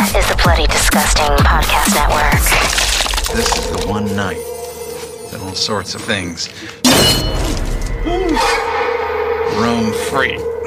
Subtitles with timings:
[0.00, 2.32] is the Bloody Disgusting Podcast Network.
[3.34, 4.38] This is the one night
[5.32, 6.48] that all sorts of things
[9.58, 10.57] roam free.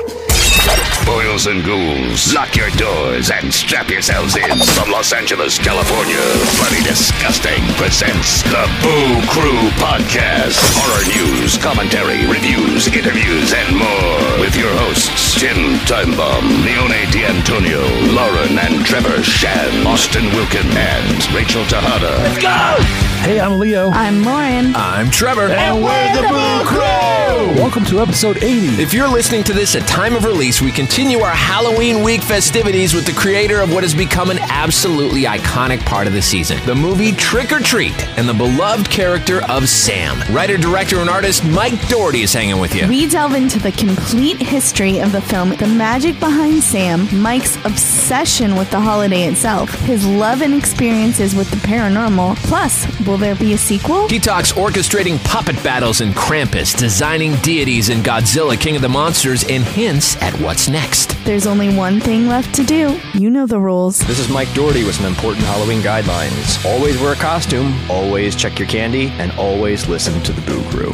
[1.05, 4.57] Boils and ghouls, lock your doors and strap yourselves in.
[4.77, 6.21] From Los Angeles, California,
[6.57, 10.59] Bloody Disgusting presents the Boo Crew Podcast.
[10.77, 14.39] Horror news, commentary, reviews, interviews, and more.
[14.39, 17.81] With your hosts, Tim Timebomb, Leone D'Antonio,
[18.13, 22.17] Lauren and Trevor Shan, Austin Wilkin, and Rachel Tejada.
[22.23, 23.10] Let's go!
[23.21, 23.91] Hey, I'm Leo.
[23.91, 24.75] I'm Lauren.
[24.75, 25.47] I'm Trevor.
[25.49, 27.61] And we're the Boo Crew!
[27.61, 28.81] Welcome to episode 80.
[28.81, 32.95] If you're listening to this at time of release, we continue our Halloween week festivities
[32.95, 36.73] with the creator of what has become an absolutely iconic part of the season the
[36.73, 40.17] movie Trick 'r Treat and the beloved character of Sam.
[40.33, 42.87] Writer, director, and artist Mike Dougherty is hanging with you.
[42.87, 48.55] We delve into the complete history of the film, the magic behind Sam, Mike's obsession
[48.55, 52.35] with the holiday itself, his love and experiences with the paranormal.
[52.47, 54.07] Plus, will there be a sequel?
[54.07, 59.43] He talks orchestrating puppet battles in Krampus, designing deities in Godzilla King of the Monsters,
[59.49, 61.17] and hints at what's next.
[61.25, 62.97] There's only one thing left to do.
[63.13, 63.99] You know the rules.
[63.99, 66.63] This is Mike Dougherty with some important Halloween guidelines.
[66.65, 70.93] Always wear a costume, always check your candy, and always listen to the Boo Crew.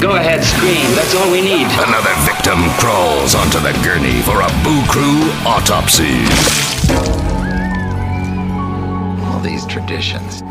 [0.00, 0.86] Go ahead, scream.
[0.94, 1.66] That's all we need.
[1.82, 6.22] Another victim crawls onto the gurney for a Boo Crew autopsy.
[9.26, 10.44] All these traditions.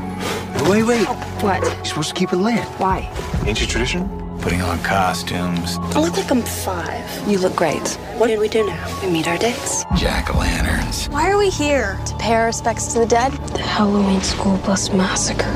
[0.65, 1.05] Wait, wait.
[1.41, 1.61] What?
[1.63, 2.59] You're supposed to keep it lit.
[2.79, 3.09] Why?
[3.45, 4.09] Ancient tradition?
[4.41, 7.03] Putting on costumes, I look like I'm five.
[7.27, 7.85] You look great.
[8.17, 9.01] What did we do now?
[9.01, 9.83] We meet our dates.
[9.95, 11.07] jack o' lanterns.
[11.09, 11.99] Why are we here?
[12.05, 13.31] To pay our respects to the dead?
[13.31, 15.51] The Halloween school bus massacre.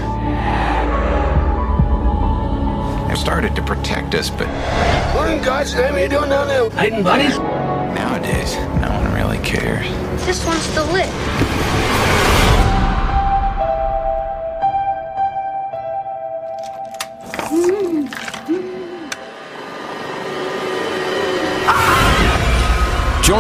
[3.08, 4.48] They started to protect us, but
[5.16, 6.70] What in God's name are you doing down there?
[6.72, 7.38] Hiding buddies?
[7.38, 9.86] nowadays, no one really cares.
[10.26, 11.10] This one's still lit.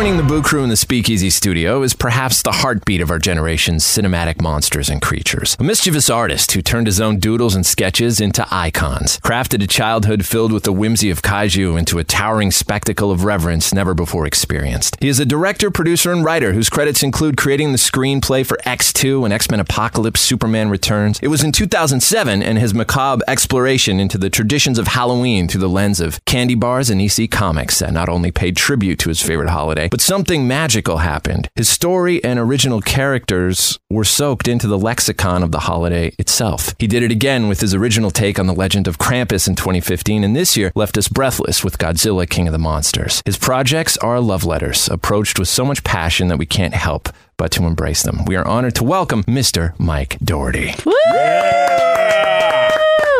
[0.02, 3.84] Joining the Boo Crew in the Speakeasy studio is perhaps the heartbeat of our generation's
[3.84, 5.56] cinematic monsters and creatures.
[5.60, 10.26] A mischievous artist who turned his own doodles and sketches into icons, crafted a childhood
[10.26, 14.98] filled with the whimsy of kaiju into a towering spectacle of reverence never before experienced.
[15.00, 19.24] He is a director, producer, and writer whose credits include creating the screenplay for X2
[19.24, 21.20] and X Men Apocalypse Superman Returns.
[21.22, 25.70] It was in 2007 and his macabre exploration into the traditions of Halloween through the
[25.70, 29.52] lens of candy bars and EC comics that not only paid tribute to his favorite
[29.52, 31.50] holiday, but something magical happened.
[31.56, 36.74] His story and original characters were soaked into the lexicon of the holiday itself.
[36.80, 40.24] He did it again with his original take on the legend of Krampus in 2015,
[40.24, 43.22] and this year left us breathless with Godzilla King of the Monsters.
[43.26, 47.52] His projects are love letters, approached with so much passion that we can't help but
[47.52, 48.24] to embrace them.
[48.26, 49.78] We are honored to welcome Mr.
[49.78, 50.74] Mike Dougherty.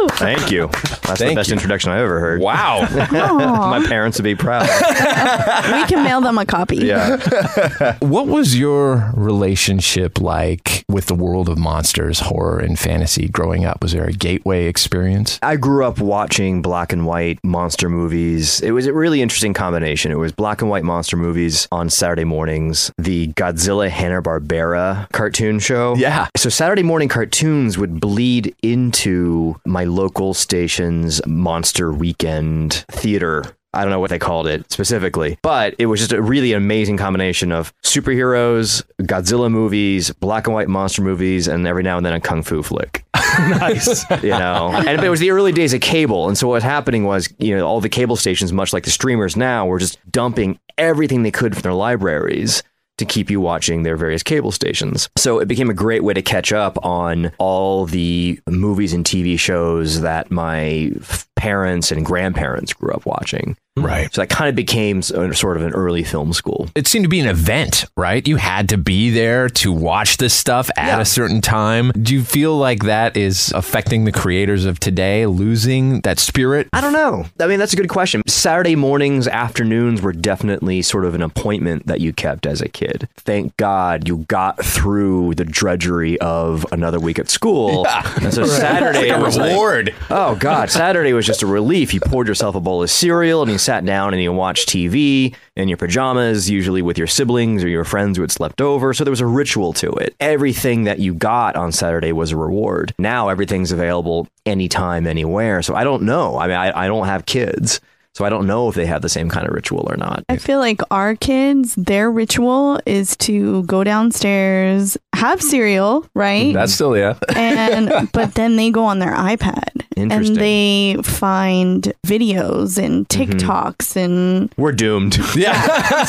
[0.10, 0.68] Thank you.
[0.68, 1.54] That's Thank the best you.
[1.54, 2.42] introduction I've ever heard.
[2.42, 2.82] Wow.
[3.12, 4.62] My parents would be proud.
[5.74, 6.78] we can mail them a copy.
[6.78, 7.98] Yeah.
[8.00, 13.82] what was your relationship like with the world of monsters, horror, and fantasy growing up?
[13.82, 15.40] Was there a gateway experience?
[15.42, 18.62] I grew up watching black and white monster movies.
[18.62, 20.12] It was a really interesting combination.
[20.12, 25.96] It was black and white monster movies on Saturday mornings, the Godzilla Hanna-Barbera cartoon show.
[25.96, 26.28] Yeah.
[26.36, 33.44] So Saturday morning cartoons would bleed into my local station's monster weekend theater.
[33.74, 36.98] I don't know what they called it specifically, but it was just a really amazing
[36.98, 42.14] combination of superheroes, Godzilla movies, black and white monster movies, and every now and then
[42.14, 43.06] a kung fu flick.
[43.50, 44.10] nice.
[44.24, 47.06] you know and it was the early days of cable and so what was happening
[47.06, 50.60] was you know all the cable stations much like the streamers now were just dumping
[50.78, 52.62] everything they could from their libraries
[53.02, 55.10] to keep you watching their various cable stations.
[55.18, 59.40] So it became a great way to catch up on all the movies and TV
[59.40, 60.92] shows that my
[61.36, 63.58] parents and grandparents grew up watching.
[63.78, 64.14] Right.
[64.14, 66.70] So that kind of became uh, sort of an early film school.
[66.76, 68.28] It seemed to be an event, right?
[68.28, 71.00] You had to be there to watch this stuff at Yeah.
[71.00, 71.92] a certain time.
[71.92, 76.68] Do you feel like that is affecting the creators of today, losing that spirit?
[76.74, 77.26] I don't know.
[77.40, 78.22] I mean, that's a good question.
[78.28, 83.08] Saturday mornings, afternoons were definitely sort of an appointment that you kept as a kid.
[83.16, 87.88] Thank God you got through the drudgery of another week at school.
[88.22, 89.96] And so Saturday Like a was like- reward.
[90.10, 91.94] oh God, Saturday was just a relief.
[91.94, 95.36] You poured yourself a bowl of cereal and you sat down and you watched TV
[95.56, 98.94] in your pajamas, usually with your siblings or your friends who had slept over.
[98.94, 100.16] So there was a ritual to it.
[100.20, 102.94] Everything that you got on Saturday was a reward.
[102.98, 105.62] Now everything's available anytime, anywhere.
[105.62, 106.38] So I don't know.
[106.38, 107.80] I mean, I, I don't have kids.
[108.14, 110.26] So I don't know if they have the same kind of ritual or not.
[110.28, 116.54] I feel like our kids, their ritual is to go downstairs, have cereal, right?
[116.54, 117.18] That's still yeah.
[117.36, 123.38] and but then they go on their iPad and they find videos and Mm-hmm.
[123.38, 125.18] TikToks and We're doomed.
[125.36, 125.54] Yeah.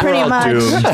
[0.00, 0.46] pretty much.
[0.46, 0.84] doomed.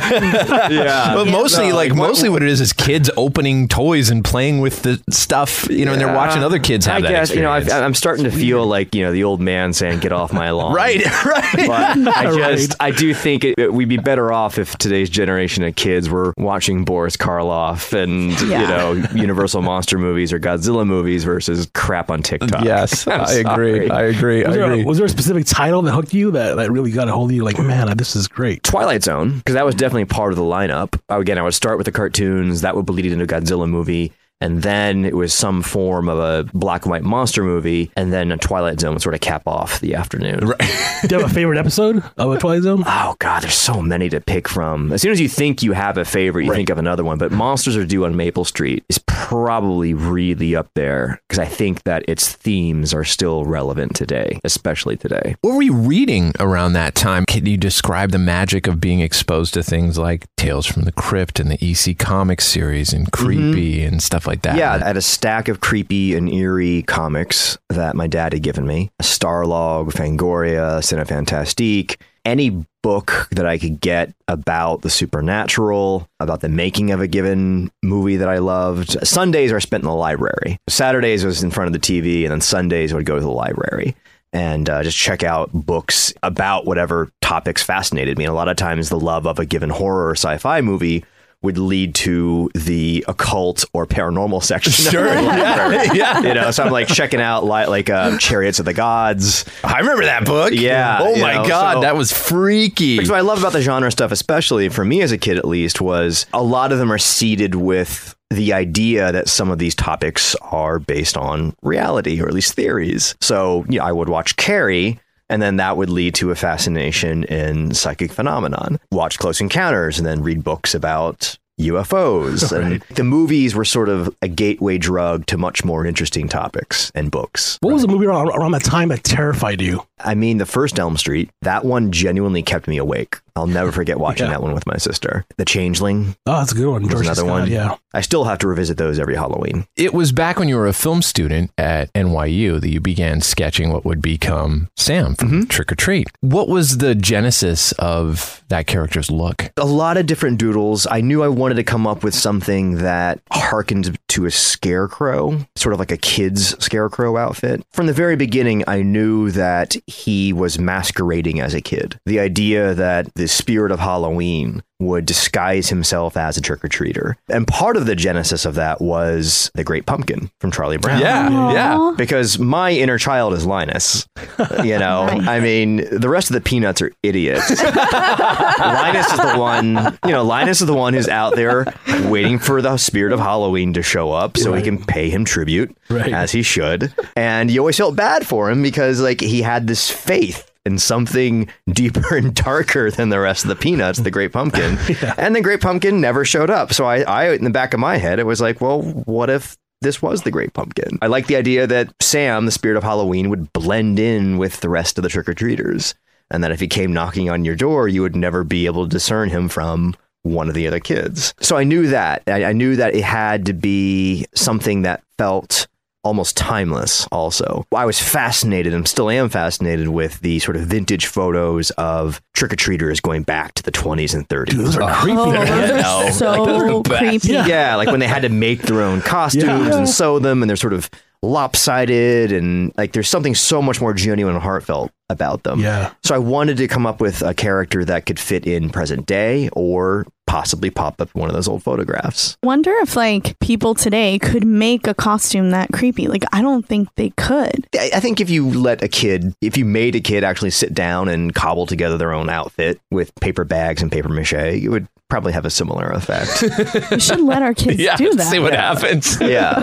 [0.72, 1.14] yeah.
[1.14, 4.24] But mostly, No, like, like, what- mostly what it is is kids opening toys and
[4.24, 7.30] playing with the stuff, you know, and they're watching other kids have I that guess
[7.34, 7.50] you know.
[7.50, 10.50] I've, I'm starting to feel like you know the old man saying "Get off my
[10.50, 11.66] lawn." right, right.
[11.66, 12.56] But I Right.
[12.58, 16.08] just I do think it, it- we'd be better off if today's generation of kids
[16.08, 18.60] were watching Boris Karloff and Yeah.
[18.62, 22.64] you know Universal monster movies or Godzilla movies versus crap on TikTok.
[22.64, 23.42] Yes, I'm I agree.
[23.88, 23.90] sorry.
[23.90, 24.42] I agree.
[24.44, 24.82] Was there, agree.
[24.82, 27.30] a, was there a specific title that hooked you that, that really got a hold
[27.30, 27.44] of you?
[27.44, 28.62] Like, man, this is great.
[28.62, 30.98] Twilight Zone, because that was definitely part of the lineup.
[31.08, 34.62] Again, I would start with the cartoons, that would bleed into a Godzilla movie, and
[34.62, 38.36] then it was some form of a black and white monster movie, and then a
[38.36, 40.46] Twilight Zone would sort of cap off the afternoon.
[40.46, 40.58] Right.
[41.06, 42.82] Do you have a favorite episode of a Twilight Zone?
[42.86, 44.92] Oh God, there's so many to pick from.
[44.92, 47.18] As soon as you think you have a favorite, you think of another one.
[47.18, 51.84] But Monsters Are Due on Maple Street is probably really up there because I think
[51.84, 55.36] that its themes are still relevant today, especially today.
[55.42, 57.24] What were you reading around that time?
[57.26, 61.40] Can you describe the magic of being exposed to things like Tales from the Crypt
[61.40, 63.24] and the EC Comics series and mm-hmm.
[63.24, 64.56] Creepy and stuff like that?
[64.56, 68.66] Yeah, I had a stack of creepy and eerie comics that my dad had given
[68.66, 68.90] me.
[69.02, 76.90] Starlog, Fangoria, Cinefantastique, any book that I could get about the supernatural, about the making
[76.90, 79.06] of a given movie that I loved.
[79.06, 80.58] Sundays are spent in the library.
[80.68, 83.30] Saturdays was in front of the TV, and then Sundays I would go to the
[83.30, 83.96] library
[84.32, 88.24] and uh, just check out books about whatever topics fascinated me.
[88.24, 91.04] And a lot of times, the love of a given horror or sci-fi movie
[91.42, 94.72] would lead to the occult or paranormal section.
[94.72, 95.06] Sure.
[95.06, 95.88] library.
[95.94, 96.20] Yeah.
[96.20, 99.44] You know, so I'm like checking out li- like uh, Chariots of the Gods.
[99.64, 100.52] I remember that book.
[100.52, 102.96] Yeah, Oh my know, God, so- that was freaky.
[102.96, 105.46] Because what I love about the genre stuff, especially for me as a kid at
[105.46, 109.74] least, was a lot of them are seeded with the idea that some of these
[109.74, 113.14] topics are based on reality or at least theories.
[113.20, 115.00] So, you know, I would watch Carrie.
[115.30, 118.80] And then that would lead to a fascination in psychic phenomenon.
[118.90, 122.50] Watch Close Encounters and then read books about UFOs.
[122.50, 127.10] And the movies were sort of a gateway drug to much more interesting topics and
[127.10, 127.58] books.
[127.60, 129.86] What was the movie around, around that time that terrified you?
[130.00, 133.20] I mean, the first Elm Street, that one genuinely kept me awake.
[133.36, 134.32] I'll never forget watching Yeah.
[134.32, 135.24] that one with my sister.
[135.38, 136.82] The Changeling Oh, that's a good one.
[136.82, 137.50] was George another Scott, one.
[137.50, 137.76] Yeah.
[137.92, 139.66] I still have to revisit those every Halloween.
[139.76, 143.70] it was back when you were a film student at NYU that you began sketching
[143.72, 145.42] what would become Sam from Mm-hmm.
[145.48, 146.08] Trick 'r Treat.
[146.20, 149.50] What was the genesis of that character's look?
[149.56, 150.86] A lot of different doodles.
[150.90, 155.72] I knew I wanted to come up with something that harkened to a scarecrow, sort
[155.72, 157.62] of like a kid's scarecrow outfit.
[157.72, 161.98] From the very beginning, I knew that he was masquerading as a kid.
[162.06, 167.14] The idea that the spirit of Halloween would disguise himself as a trick or treater.
[167.28, 171.00] And part of the genesis of that was the Great Pumpkin from Charlie Brown.
[171.02, 171.92] Yeah, yeah.
[171.98, 174.06] because my inner child is Linus.
[174.64, 177.50] You know, I mean, the rest of the peanuts are idiots.
[177.62, 181.66] Linus is the one, you know, Linus is the one who's out there
[182.04, 185.76] waiting for the spirit of Halloween to show up so he can pay him tribute
[185.90, 186.12] Right.
[186.12, 186.92] as he should.
[187.16, 191.48] And you always felt bad for him because like he had this faith in something
[191.72, 194.78] deeper and darker than the rest of the peanuts, the great pumpkin.
[195.18, 196.72] And the great pumpkin never showed up.
[196.72, 199.56] So I, I in the back of my head, it was like, well, what if
[199.82, 200.98] this was the Great Pumpkin.
[201.00, 204.68] I like the idea that Sam, the spirit of Halloween, would blend in with the
[204.68, 205.94] rest of the trick or treaters.
[206.30, 208.90] And that if he came knocking on your door, you would never be able to
[208.90, 211.34] discern him from one of the other kids.
[211.40, 212.22] So I knew that.
[212.26, 215.66] I, I knew that it had to be something that felt
[216.02, 217.64] almost timeless also.
[217.74, 223.02] I was fascinated and still am fascinated with the sort of vintage photos of trick-or-treaters
[223.02, 224.46] going back to the 20s and 30s.
[224.46, 225.18] Dude, those are oh, creepy.
[225.18, 225.68] Oh, man.
[225.68, 227.28] those are so creepy.
[227.28, 227.76] Yeah.
[227.76, 229.78] like when they had to make their own costumes Yeah.
[229.78, 230.88] and sew them, and they're sort of
[231.22, 235.60] lopsided, and like there's something so much more genuine and heartfelt about them.
[235.60, 235.92] Yeah.
[236.04, 239.48] So I wanted to come up with a character that could fit in present day
[239.52, 242.36] or possibly pop up in one of those old photographs.
[242.44, 246.06] Wonder if like people today could make a costume that creepy.
[246.06, 247.66] Like I don't think they could.
[247.74, 250.72] I I think if you let a kid, if you made a kid actually sit
[250.72, 254.86] down and cobble together their own outfit with paper bags and paper mache, it would
[255.10, 256.42] probably have a similar effect.
[256.90, 258.26] We should let our kids Yeah, do that.
[258.30, 259.20] see what happens.
[259.20, 259.60] yeah.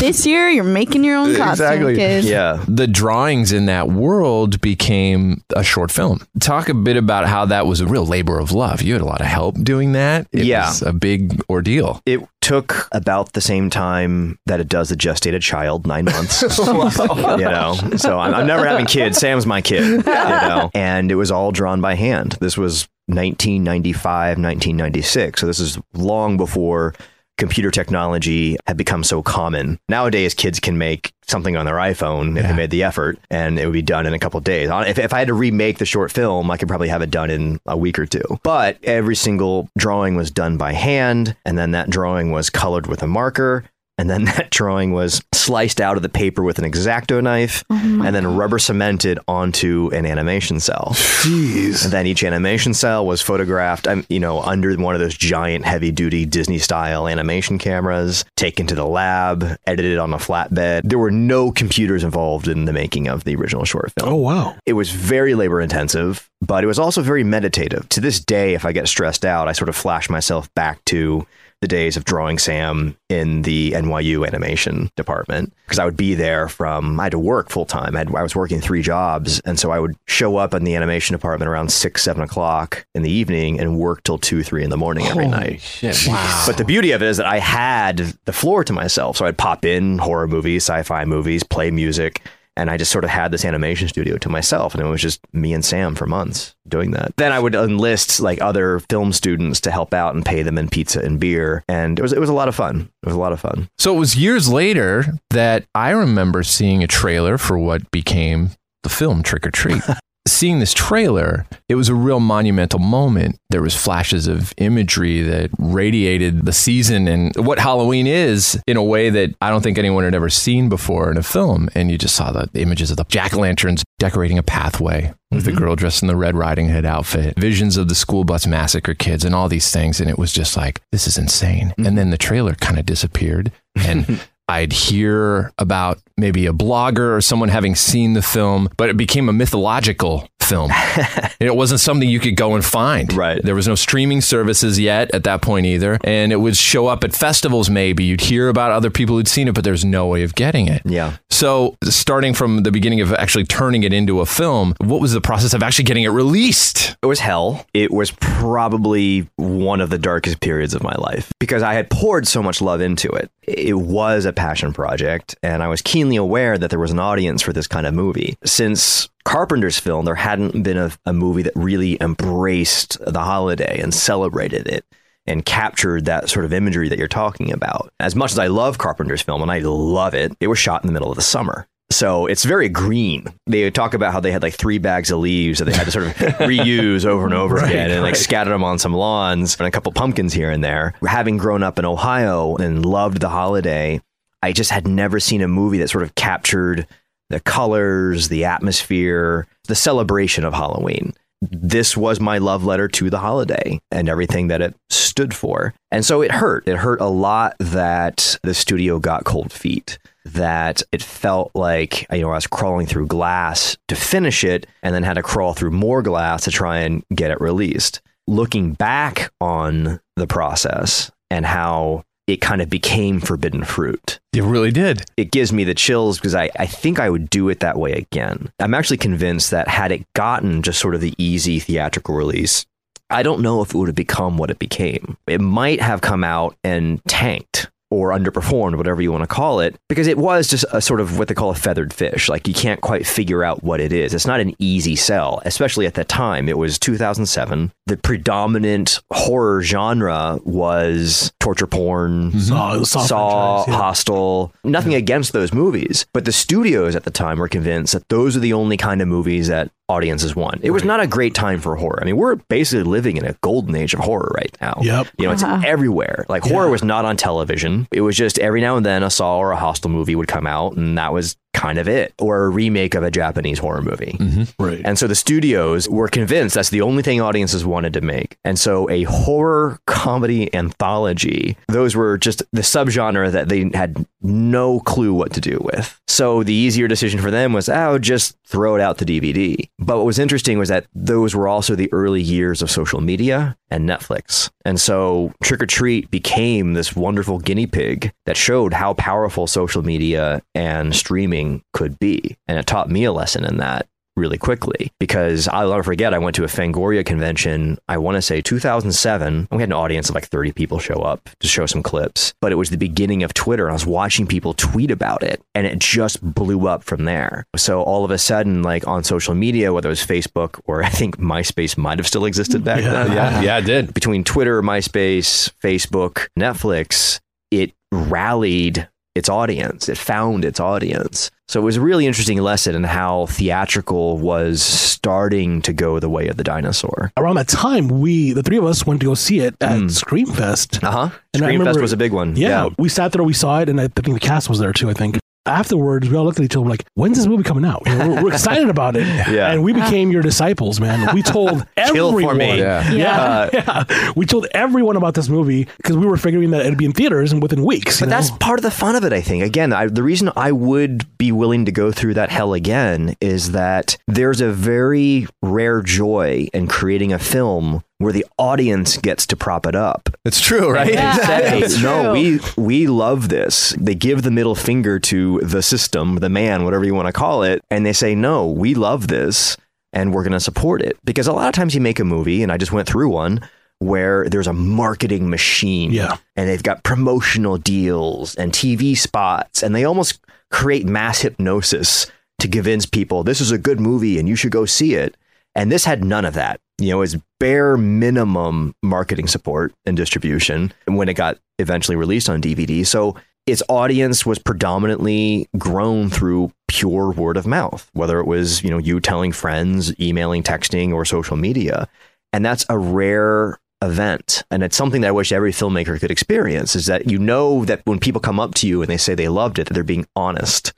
[0.00, 1.96] This year you're making your own costume, Exactly.
[1.96, 2.26] kids.
[2.28, 2.62] Yeah.
[2.68, 6.20] the drawings in that world became a short film.
[6.40, 8.82] Talk a bit about how that was a real labor of love.
[8.82, 10.26] You had a lot of help doing that.
[10.32, 10.68] It Yeah.
[10.68, 12.00] was a big ordeal.
[12.06, 16.42] it took about the same time that it does a gestated child, nine months.
[16.42, 19.16] you know, so I'm, I'm never having kids.
[19.18, 19.82] Sam's my kid.
[19.84, 22.36] You know, and it was all drawn by hand.
[22.40, 25.40] This was 1995, 1996.
[25.40, 26.94] So this is long before
[27.36, 29.78] computer technology had become so common.
[29.88, 33.66] Nowadays, kids can make something on their iPhone if they made the effort, and it
[33.66, 34.68] would be done in a couple of days.
[34.70, 37.30] If, if I had to remake the short film, I could probably have it done
[37.30, 38.22] in a week or two.
[38.42, 43.02] But every single drawing was done by hand, and then that drawing was colored with
[43.02, 43.64] a marker.
[43.98, 48.14] And then that drawing was sliced out of the paper with an X-Acto knife and
[48.14, 50.92] then rubber cemented onto an animation cell.
[50.94, 51.84] Jeez.
[51.84, 55.64] And then each animation cell was photographed, um, you know, under one of those giant,
[55.64, 60.82] heavy-duty Disney-style animation cameras, taken to the lab, edited on a flatbed.
[60.84, 64.12] There were no computers involved in the making of the original short film.
[64.12, 64.56] Oh wow.
[64.66, 67.88] It was very labor-intensive, but it was also very meditative.
[67.90, 71.26] To this day, if I get stressed out, I sort of flash myself back to
[71.64, 76.46] the days of drawing Sam in the NYU animation department because I would be there
[76.46, 77.96] from I had to work full time.
[77.96, 81.14] I, I was working three jobs, and so I would show up in the animation
[81.14, 84.76] department around six, seven o'clock in the evening and work till two, three in the
[84.76, 85.62] morning every night.
[85.62, 85.94] Shit.
[86.14, 86.44] Wow.
[86.46, 89.38] But the beauty of it is that I had the floor to myself, so I'd
[89.38, 92.20] pop in horror movies, sci-fi movies, play music.
[92.56, 95.20] And I just sort of had this animation studio to myself, and it was just
[95.32, 97.16] me and Sam for months doing that.
[97.16, 100.68] Then I would enlist like other film students to help out and pay them in
[100.68, 102.88] pizza and beer, and it was it was a lot of fun.
[103.02, 103.68] It was a lot of fun.
[103.78, 108.50] So it was years later that I remember seeing a trailer for what became
[108.82, 109.82] the film Trick 'r Treat.
[110.26, 113.38] seeing this trailer, it was a real monumental moment.
[113.50, 118.82] There was flashes of imagery that radiated the season and what Halloween is in a
[118.82, 121.68] way that I don't think anyone had ever seen before in a film.
[121.74, 125.50] And you just saw the, the images of the jack-o'-lanterns decorating a pathway with the
[125.50, 125.58] mm-hmm.
[125.58, 129.24] girl dressed in the Red Riding Hood outfit, visions of the school bus massacre kids
[129.24, 130.00] and all these things.
[130.00, 131.74] And it was just like, this is insane.
[131.76, 131.96] And mm-hmm.
[131.96, 133.52] then the trailer kind of disappeared.
[133.76, 138.96] And I'd hear about maybe a blogger or someone having seen the film, but it
[138.96, 140.70] became a mythological film.
[141.40, 143.12] it wasn't something you could go and find.
[143.12, 143.42] Right.
[143.42, 145.98] There was no streaming services yet at that point either.
[146.04, 148.04] And it would show up at festivals maybe.
[148.04, 150.82] You'd hear about other people who'd seen it, but there's no way of getting it.
[150.84, 151.16] Yeah.
[151.30, 155.20] So, starting from the beginning of actually turning it into a film, what was the
[155.20, 156.96] process of actually getting it released?
[157.02, 157.66] It was hell.
[157.74, 162.26] It was probably one of the darkest periods of my life because I had poured
[162.26, 163.30] so much love into it.
[163.42, 167.42] It was a passion project, and I was keenly aware that there was an audience
[167.42, 168.36] for this kind of movie.
[168.44, 173.94] Since Carpenter's film, there hadn't been a, a movie that really embraced the holiday and
[173.94, 174.84] celebrated it
[175.26, 177.92] and captured that sort of imagery that you're talking about.
[177.98, 180.86] As much as I love Carpenter's film, and I love it, it was shot in
[180.86, 181.66] the middle of the summer.
[181.90, 183.26] So it's very green.
[183.46, 185.90] They talk about how they had like three bags of leaves that they had to
[185.90, 189.66] sort of reuse over and over again and like scattered them on some lawns and
[189.66, 190.94] a couple pumpkins here and there.
[191.06, 194.00] Having grown up in Ohio and loved the holiday,
[194.42, 196.86] I just had never seen a movie that sort of captured
[197.30, 201.12] the colors, the atmosphere, the celebration of Halloween.
[201.40, 205.74] This was my love letter to the holiday and everything that it stood for.
[205.90, 206.66] And so it hurt.
[206.66, 212.22] It hurt a lot that the studio got cold feet, that it felt like, you
[212.22, 215.72] know, I was crawling through glass to finish it and then had to crawl through
[215.72, 218.00] more glass to try and get it released.
[218.26, 224.70] Looking back on the process and how it kind of became forbidden fruit It really
[224.70, 225.04] did.
[225.16, 227.92] it gives me the chills because I, I think I would do it that way
[227.92, 228.50] again.
[228.58, 232.64] I'm actually convinced that had it gotten just sort of the easy theatrical release,
[233.10, 235.16] I don't know if it would have become what it became.
[235.26, 239.76] It might have come out and tanked or underperformed, whatever you want to call it,
[239.88, 242.28] because it was just a sort of what they call a feathered fish.
[242.28, 244.14] Like you can't quite figure out what it is.
[244.14, 246.48] It's not an easy sell, especially at that time.
[246.48, 247.72] It was 2007.
[247.86, 252.38] The predominant horror genre was torture porn, mm-hmm.
[252.40, 253.74] Saw- Saw Saw, yeah.
[253.74, 254.52] Hostel.
[254.64, 258.40] Nothing against those movies, but the studios at the time were convinced that those are
[258.40, 260.60] the only kind of movies that audiences want.
[260.62, 261.98] It was not a great time for horror.
[262.00, 264.78] I mean, we're basically living in a golden age of horror right now.
[264.80, 265.08] Yep.
[265.18, 265.62] You know, it's uh-huh.
[265.66, 266.24] everywhere.
[266.28, 267.86] Like horror was not on television.
[267.92, 270.46] It was just every now and then a Saw or a Hostel movie would come
[270.46, 274.16] out, and that was kind of it, or a remake of a Japanese horror movie.
[274.20, 274.62] Mm-hmm.
[274.62, 274.82] Right.
[274.84, 278.36] And so the studios were convinced that's the only thing audiences wanted to make.
[278.44, 284.80] And so a horror comedy anthology, those were just the subgenre that they had no
[284.80, 286.00] clue what to do with.
[286.08, 289.68] So the easier decision for them was, oh, just throw it out to DVD.
[289.78, 293.56] But what was interesting was that those were also the early years of social media
[293.70, 294.50] and Netflix.
[294.64, 299.82] And so Trick 'r Treat became this wonderful guinea pig that showed how powerful social
[299.82, 302.36] media and streaming could be.
[302.46, 303.86] And it taught me a lesson in that
[304.16, 308.22] really quickly because I'll never forget I went to a Fangoria convention, I want to
[308.22, 309.26] say 2007.
[309.34, 312.34] and We had an audience of like 30 people show up to show some clips,
[312.40, 313.64] but it was the beginning of Twitter.
[313.66, 317.46] And I was watching people tweet about it and it just blew up from there.
[317.56, 320.88] So all of a sudden, like on social media, whether it was Facebook or I
[320.88, 323.12] think MySpace might have still existed back then.
[323.12, 323.94] Yeah, yeah, it did.
[323.94, 327.20] Between Twitter, MySpace, Facebook, Netflix,
[327.50, 329.88] it rallied its audience.
[329.88, 331.30] It found its audience.
[331.46, 336.08] So it was a really interesting lesson in how theatrical was starting to go the
[336.08, 337.12] way of the dinosaur.
[337.16, 340.82] Around that time, we the three of us went to go see it at Screamfest.
[340.82, 341.10] Uh huh.
[341.36, 342.34] Screamfest was a big one.
[342.36, 344.88] Yeah, we sat there, we saw it, and I think the cast was there too.
[344.88, 345.18] I think.
[345.46, 348.08] Afterwards, we all looked at each other like, "When's this movie coming out?" You know,
[348.08, 349.52] we're, we're excited about it, Yeah.
[349.52, 351.14] and we became your disciples, man.
[351.14, 352.58] We told Kill for everyone, me.
[352.58, 352.90] Yeah.
[352.90, 354.12] yeah, yeah.
[354.16, 357.32] we told everyone about this movie because we were figuring that it'd be in theaters
[357.32, 358.00] and within weeks.
[358.00, 359.42] you But that's part of the fun of it, I think.
[359.44, 363.52] Again, I, the reason I would be willing to go through that hell again is
[363.52, 369.36] that there's a very rare joy in creating a film where the audience gets to
[369.36, 370.08] prop it up.
[370.24, 370.92] It's true, right?
[370.92, 371.14] Yeah.
[371.16, 373.74] Say, It's no, we we love this.
[373.80, 377.42] They give the middle finger to the system, the man, whatever you want to call
[377.42, 379.56] it, and they say, "No, we love this,
[379.92, 382.42] and we're going to support it." Because a lot of times you make a movie,
[382.42, 383.40] and I just went through one
[383.80, 386.16] where there's a marketing machine, Yeah.
[386.36, 390.20] and they've got promotional deals and TV spots, and they almost
[390.50, 392.06] create mass hypnosis
[392.38, 395.16] to convince people this is a good movie and you should go see it.
[395.56, 396.60] And this had none of that.
[396.78, 402.42] You know, it's bare minimum marketing support and distribution when it got eventually released on
[402.42, 402.86] DVD.
[402.86, 403.16] So
[403.46, 408.78] its audience was predominantly grown through pure word of mouth, whether it was, you know,
[408.78, 411.88] you telling friends, emailing, texting, or social media.
[412.32, 414.42] And that's a rare event.
[414.50, 417.82] And it's something that I wish every filmmaker could experience is that you know that
[417.84, 420.06] when people come up to you and they say they loved it, that they're being
[420.16, 420.72] honest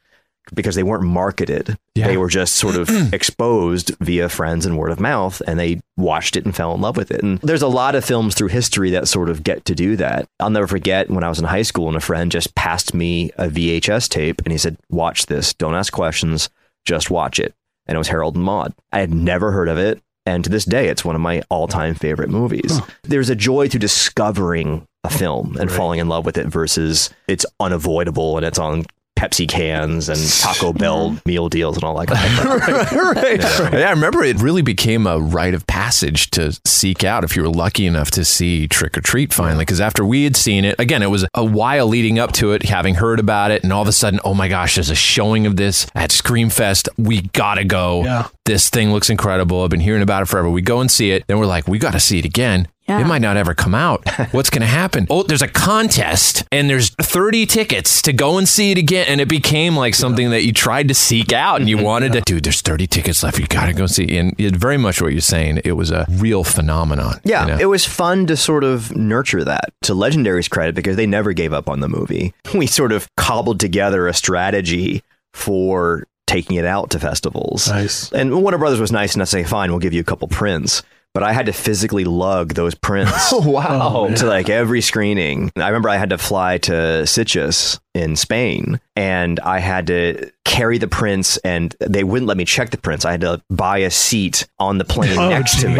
[0.55, 1.79] because they weren't marketed.
[1.95, 2.09] Yeah.
[2.09, 6.37] They were just sort of exposed via friends and word of mouth, and they watched
[6.37, 7.23] it and fell in love with it.
[7.23, 10.29] And there's a lot of films through history that sort of get to do that.
[10.41, 13.31] I'll never forget when I was in high school and a friend just passed me
[13.37, 15.55] a VHS tape and he said, Watch this.
[15.55, 16.49] Don't ask questions.
[16.85, 17.55] Just watch it.
[17.87, 18.75] And it was Harold and Maude.
[18.93, 20.01] I had never heard of it.
[20.25, 22.81] And to this day, it's one of my all time favorite movies.
[23.03, 27.47] There's a joy to discovering a film and falling in love with it versus it's
[27.61, 28.85] unavoidable and it's on
[29.17, 30.79] Pepsi cans and Taco mm-hmm.
[30.79, 32.93] Bell meal deals and all that kind of stuff.
[33.17, 33.73] right.
[33.77, 37.43] Yeah, I remember it really became a rite of passage to seek out if you
[37.43, 39.65] were lucky enough to see Trick 'r Treat finally.
[39.65, 42.63] Because after we had seen it, again, it was a while leading up to it,
[42.65, 45.47] having heard about it, and all of a sudden, oh my gosh, there's a showing
[45.47, 46.89] of this at Screamfest.
[46.99, 48.05] We gotta go.
[48.05, 48.29] Yeah.
[48.47, 49.63] This thing looks incredible.
[49.63, 50.49] I've been hearing about it forever.
[50.49, 51.27] We go and see it.
[51.27, 52.69] Then we're like, we gotta see it again.
[52.89, 53.01] Yeah.
[53.01, 54.09] It might not ever come out.
[54.31, 55.07] What's going to happen?
[55.11, 59.07] Oh, there's a contest and there's 30 tickets to go and see it again.
[59.09, 62.21] And it became like something that you tried to seek out and you wanted to,
[62.21, 63.39] dude, there's 30 tickets left.
[63.39, 64.17] You got to go see.
[64.17, 65.63] And it, very much what you're saying.
[65.65, 67.21] It was a real phenomenon.
[67.25, 67.59] Yeah, you know?
[67.59, 69.73] it was fun to sort of nurture that.
[69.83, 72.35] To Legendary's credit, because they never gave up on the movie.
[72.57, 75.03] We sort of cobbled together a strategy
[75.35, 77.69] for taking it out to festivals.
[77.69, 78.13] Nice.
[78.13, 80.83] And Warner Brothers was nice enough to say, fine, we'll give you a couple prints.
[81.15, 84.09] But I had to physically lug those prints oh, wow.
[84.17, 85.51] to like every screening.
[85.57, 86.73] I remember I had to fly to
[87.05, 92.45] Sitges in Spain and I had to carry the prints and they wouldn't let me
[92.45, 93.05] check the prints.
[93.05, 95.75] I had to buy a seat on the plane Oh, next to me.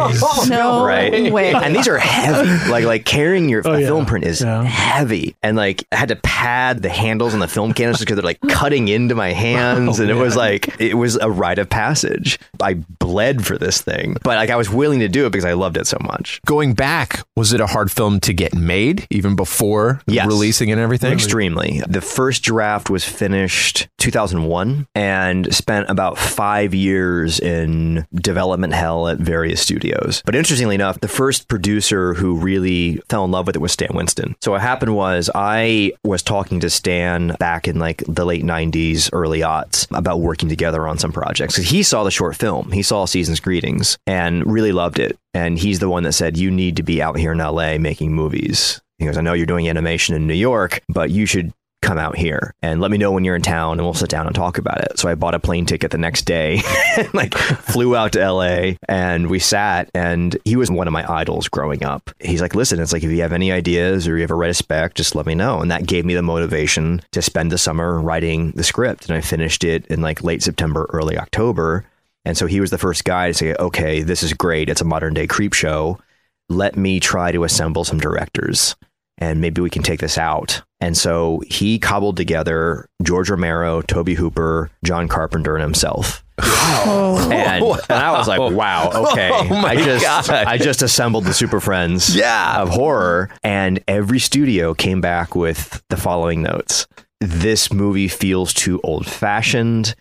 [0.49, 1.33] no Right.
[1.33, 1.55] way.
[1.55, 2.71] And these are heavy.
[2.71, 3.87] Like like carrying your Oh, a yeah.
[3.87, 4.65] film print is Yeah.
[4.65, 5.37] heavy.
[5.43, 8.41] And like I had to pad the handles on the film canisters because they're like
[8.49, 9.99] cutting into my hands.
[9.99, 12.39] Oh, and it was like it was a rite of passage.
[12.61, 14.15] I bled for this thing.
[14.25, 16.41] But like I was willing to do it because I loved it so much.
[16.45, 20.27] Going back, was it a hard film to get made even before Yes.
[20.27, 21.13] releasing and everything?
[21.13, 21.83] Extremely.
[21.89, 29.19] The first draft was finished 2001 and spent about five years in development hell at
[29.19, 30.23] various studios.
[30.25, 33.95] But interestingly enough, the first producer who really fell in love with it was Stan
[33.95, 34.37] Winston.
[34.41, 39.11] So what happened was I was talking to Stan back in like the late 90s,
[39.13, 41.57] early aughts about working together on some projects.
[41.57, 45.19] he saw the short film, he saw Season's Greetings and really loved it.
[45.35, 48.13] And he's the one that said, You need to be out here in LA making
[48.13, 48.81] movies.
[48.99, 52.17] He goes, I know you're doing animation in New York, but you should come out
[52.17, 54.59] here and let me know when you're in town and we'll sit down and talk
[54.59, 54.99] about it.
[54.99, 56.61] So I bought a plane ticket the next day
[56.97, 61.05] and like flew out to LA and we sat and he was one of my
[61.11, 62.11] idols growing up.
[62.19, 64.55] He's like, listen, it's like if you have any ideas or you ever write a
[64.55, 65.61] spec, just let me know.
[65.61, 69.07] And that gave me the motivation to spend the summer writing the script.
[69.09, 71.85] And I finished it in like late September, early October.
[72.25, 74.69] And so he was the first guy to say, okay, this is great.
[74.69, 76.01] It's a modern day Creepshow.
[76.49, 78.75] Let me try to assemble some directors.
[79.19, 80.63] and maybe we can take this out.
[80.81, 86.23] And so he cobbled together George Romero, Tobe Hooper, John Carpenter, and himself.
[86.39, 87.19] Oh.
[87.33, 89.31] And, and I was like, wow, oh okay.
[89.33, 90.31] Oh I just God.
[90.31, 92.61] I just assembled the super friends Yeah.
[92.61, 93.31] of horror.
[93.43, 96.87] And every studio came back with the following notes.
[97.21, 99.95] This movie feels too old fashioned.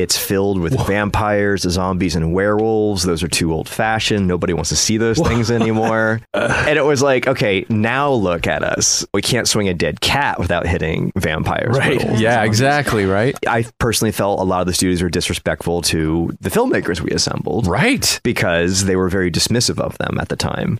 [0.00, 3.02] It's filled with vampires, zombies, and werewolves.
[3.02, 4.26] Those are too old fashioned.
[4.26, 6.20] Nobody wants to see those things anymore.
[6.32, 6.64] Uh.
[6.68, 9.04] and it was like, okay, now look at us.
[9.12, 11.76] We can't swing a dead cat without hitting vampires.
[11.76, 12.18] Right.
[12.18, 13.36] Yeah, exactly, right?
[13.46, 17.66] I personally felt a lot of the studios were disrespectful to the filmmakers we assembled
[17.66, 18.20] Right.
[18.22, 20.78] because they were very dismissive of them at the time.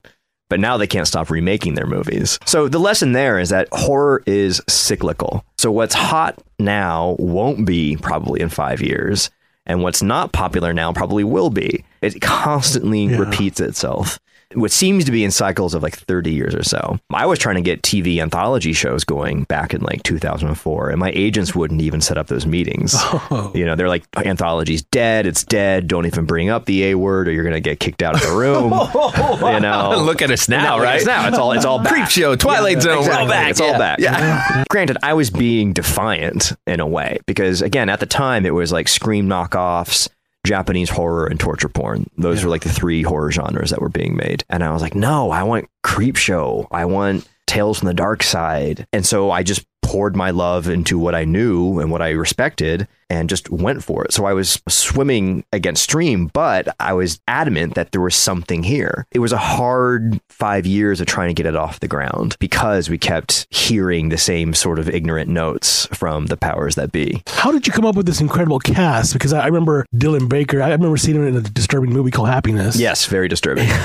[0.50, 2.38] But now they can't stop remaking their movies.
[2.44, 5.42] So the lesson there is that horror is cyclical.
[5.56, 9.30] So what's hot now won't be probably in five years.
[9.66, 11.84] And what's not popular now probably will be.
[12.02, 13.18] It constantly Yeah.
[13.18, 14.18] repeats itself.
[14.54, 16.98] What seems to be in cycles of like 30 years or so.
[17.12, 21.10] I was trying to get TV anthology shows going back in like 2004, and my
[21.14, 22.94] agents wouldn't even set up those meetings.
[23.32, 23.52] Oh.
[23.54, 27.28] You know, they're like, anthology's dead, it's dead, don't even bring up the A word
[27.28, 28.72] or you're going to get kicked out of the room.
[29.54, 31.00] you know, Look at us now, at right?
[31.00, 31.28] us now.
[31.28, 32.08] It's all, it's all back.
[32.08, 33.50] Creepshow, Twilight Zone, we're all back.
[33.50, 34.00] It's all back.
[34.00, 34.64] Yeah.
[34.68, 38.72] Granted, I was being defiant in a way because, again, at the time it was
[38.72, 40.08] like Scream knockoffs,
[40.46, 42.09] Japanese horror, and torture porn.
[42.16, 44.44] Those were like the three horror genres that were being made.
[44.48, 46.66] And I was like, no, I want Creepshow.
[46.70, 48.87] I want Tales from the Darkside.
[48.92, 52.86] And so I just poured my love into what I knew and what I respected
[53.08, 54.12] and just went for it.
[54.12, 59.04] So I was swimming against stream, but I was adamant that there was something here.
[59.10, 62.88] It was a hard five years of trying to get it off the ground because
[62.88, 67.20] we kept hearing the same sort of ignorant notes from the powers that be.
[67.26, 69.12] How did you come up with this incredible cast?
[69.12, 70.62] Because I remember Dylan Baker.
[70.62, 72.76] I remember seeing him in a disturbing movie called Happiness.
[72.76, 73.68] Yes, very disturbing.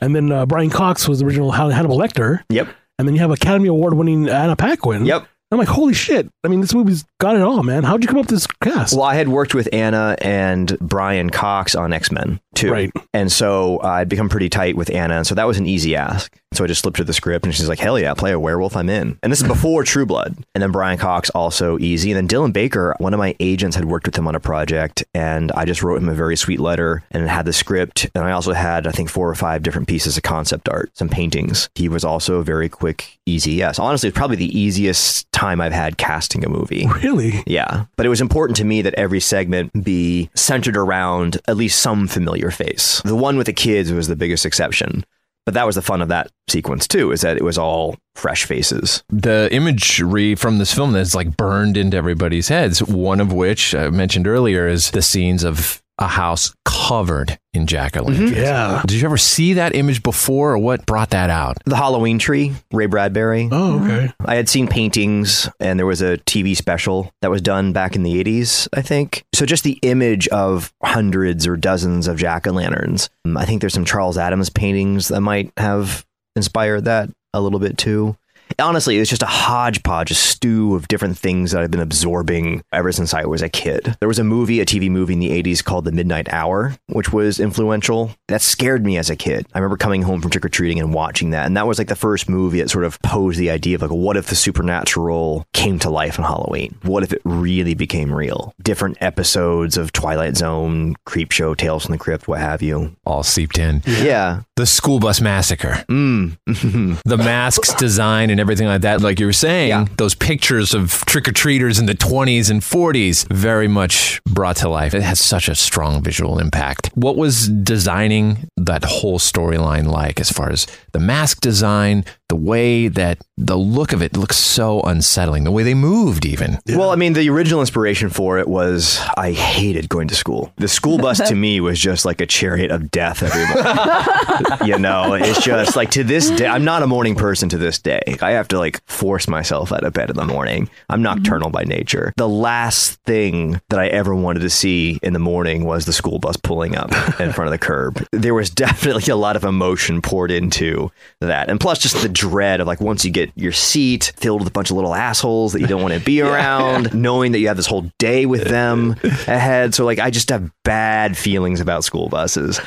[0.00, 2.42] And then uh, Brian Cox was the original Hannibal Lecter.
[2.48, 2.68] yep.
[2.98, 5.06] And then you have Academy Award winning Anna Paquin.
[5.06, 5.26] Yep.
[5.50, 6.28] I'm like, holy shit.
[6.44, 7.82] I mean, this movie's got it all, man.
[7.82, 8.94] How'd you come up with this cast?
[8.94, 12.90] Well, I had worked with Anna and Brian Cox on X Men too, Right.
[13.14, 15.96] And so uh, I'd become pretty tight with Anna, and so that was an easy
[15.96, 16.36] ask.
[16.52, 18.76] So I just slipped her the script, and she's like, "Hell yeah, play a werewolf,
[18.76, 20.36] I'm in." And this is before True Blood.
[20.54, 23.84] And then Brian Cox also easy, and then Dylan Baker, one of my agents had
[23.84, 27.04] worked with him on a project, and I just wrote him a very sweet letter
[27.10, 30.16] and had the script, and I also had I think four or five different pieces
[30.16, 31.68] of concept art, some paintings.
[31.74, 33.78] He was also a very quick, easy yes.
[33.78, 36.86] Honestly, it's probably the easiest time I've had casting a movie.
[37.02, 37.42] really?
[37.46, 37.84] Yeah.
[37.96, 42.08] But it was important to me that every segment be centered around at least some
[42.08, 43.02] familiar face.
[43.04, 45.04] The one with the kids was the biggest exception.
[45.48, 48.44] But that was the fun of that sequence too, is that it was all fresh
[48.44, 49.02] faces.
[49.08, 52.82] the imagery from this film that's like burned into everybody's heads.
[52.82, 57.96] One of which I mentioned earlier is the scenes of a house covered in jack
[57.96, 58.30] o' lanterns.
[58.30, 58.40] Mm-hmm.
[58.40, 58.82] Yeah.
[58.86, 61.58] Did you ever see that image before, or what brought that out?
[61.64, 63.48] The Halloween tree, Ray Bradbury.
[63.50, 64.12] Oh, okay.
[64.24, 68.04] I had seen paintings and there was a TV special that was done back in
[68.04, 69.24] the 80s, I think.
[69.34, 73.10] So just the image of hundreds or dozens of jack o' lanterns.
[73.36, 76.06] I think there's some Charles Addams paintings that might have
[76.36, 78.16] inspired that a little bit too.
[78.60, 82.62] Honestly, it was just a hodgepodge, a stew of different things that I've been absorbing
[82.72, 83.96] ever since I was a kid.
[84.00, 87.12] There was a movie, a TV movie in the 80s called The Midnight Hour, which
[87.12, 88.10] was influential.
[88.26, 89.46] That scared me as a kid.
[89.54, 91.46] I remember coming home from trick or treating and watching that.
[91.46, 93.92] And that was like the first movie that sort of posed the idea of like,
[93.92, 96.76] what if the supernatural came to life on Halloween?
[96.82, 98.54] What if it really became real?
[98.60, 102.96] Different episodes of Twilight Zone, Creepshow, Tales from the Crypt, what have you.
[103.06, 103.82] All seeped in.
[103.86, 104.42] Yeah.
[104.56, 106.36] The school bus massacre, Mm.
[107.04, 109.00] the masks design, and everything like that.
[109.00, 109.84] Like you were saying, Yeah.
[109.96, 114.68] those pictures of trick or treaters in the 20s and 40s very much brought to
[114.68, 114.94] life.
[114.94, 116.90] It has such a strong visual impact.
[116.94, 122.88] What was designing that whole storyline like as far as the mask design, the way
[122.88, 126.58] that the look of it looks so unsettling, the way they moved, even?
[126.68, 130.52] Well, I mean, the original inspiration for it was I hated going to school.
[130.56, 134.58] The school bus to me was just like a chariot of death every morning.
[134.66, 137.78] you know, it's just like to this day, I'm not a morning person to this
[137.78, 138.02] day.
[138.20, 140.68] I have to like force myself out of bed in the morning.
[140.90, 142.12] I'm nocturnal by nature.
[142.16, 146.18] The last thing that I ever wanted to see in the morning was the school
[146.18, 148.04] bus pulling up in front of the curb.
[148.12, 151.48] There was definitely a lot of emotion poured into that.
[151.48, 154.50] And plus, just the dread of like once you get your seat filled with a
[154.50, 157.56] bunch of little assholes that you don't want to be around, knowing that you have
[157.56, 159.74] this whole day with them ahead.
[159.74, 162.60] So, like, I just have bad feelings about school buses.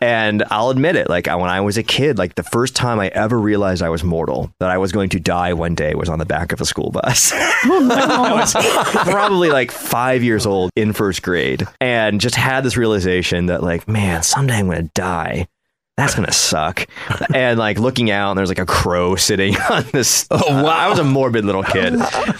[0.00, 1.08] And I'll admit it.
[1.08, 4.02] Like, when I was a kid, like, the first time I ever realized I was
[4.02, 6.64] mortal, that I was going to die one day, was on the back of a
[6.64, 7.32] school bus.
[7.34, 8.54] Oh, I was
[9.04, 13.86] probably like five years old in first grade and just had this realization that, like,
[13.86, 15.46] man, someday I'm going to die
[15.96, 16.86] that's gonna suck.
[17.34, 20.26] and like looking out, and there's like a crow sitting on this.
[20.36, 20.70] Oh wow!
[20.70, 21.94] I was a morbid little kid.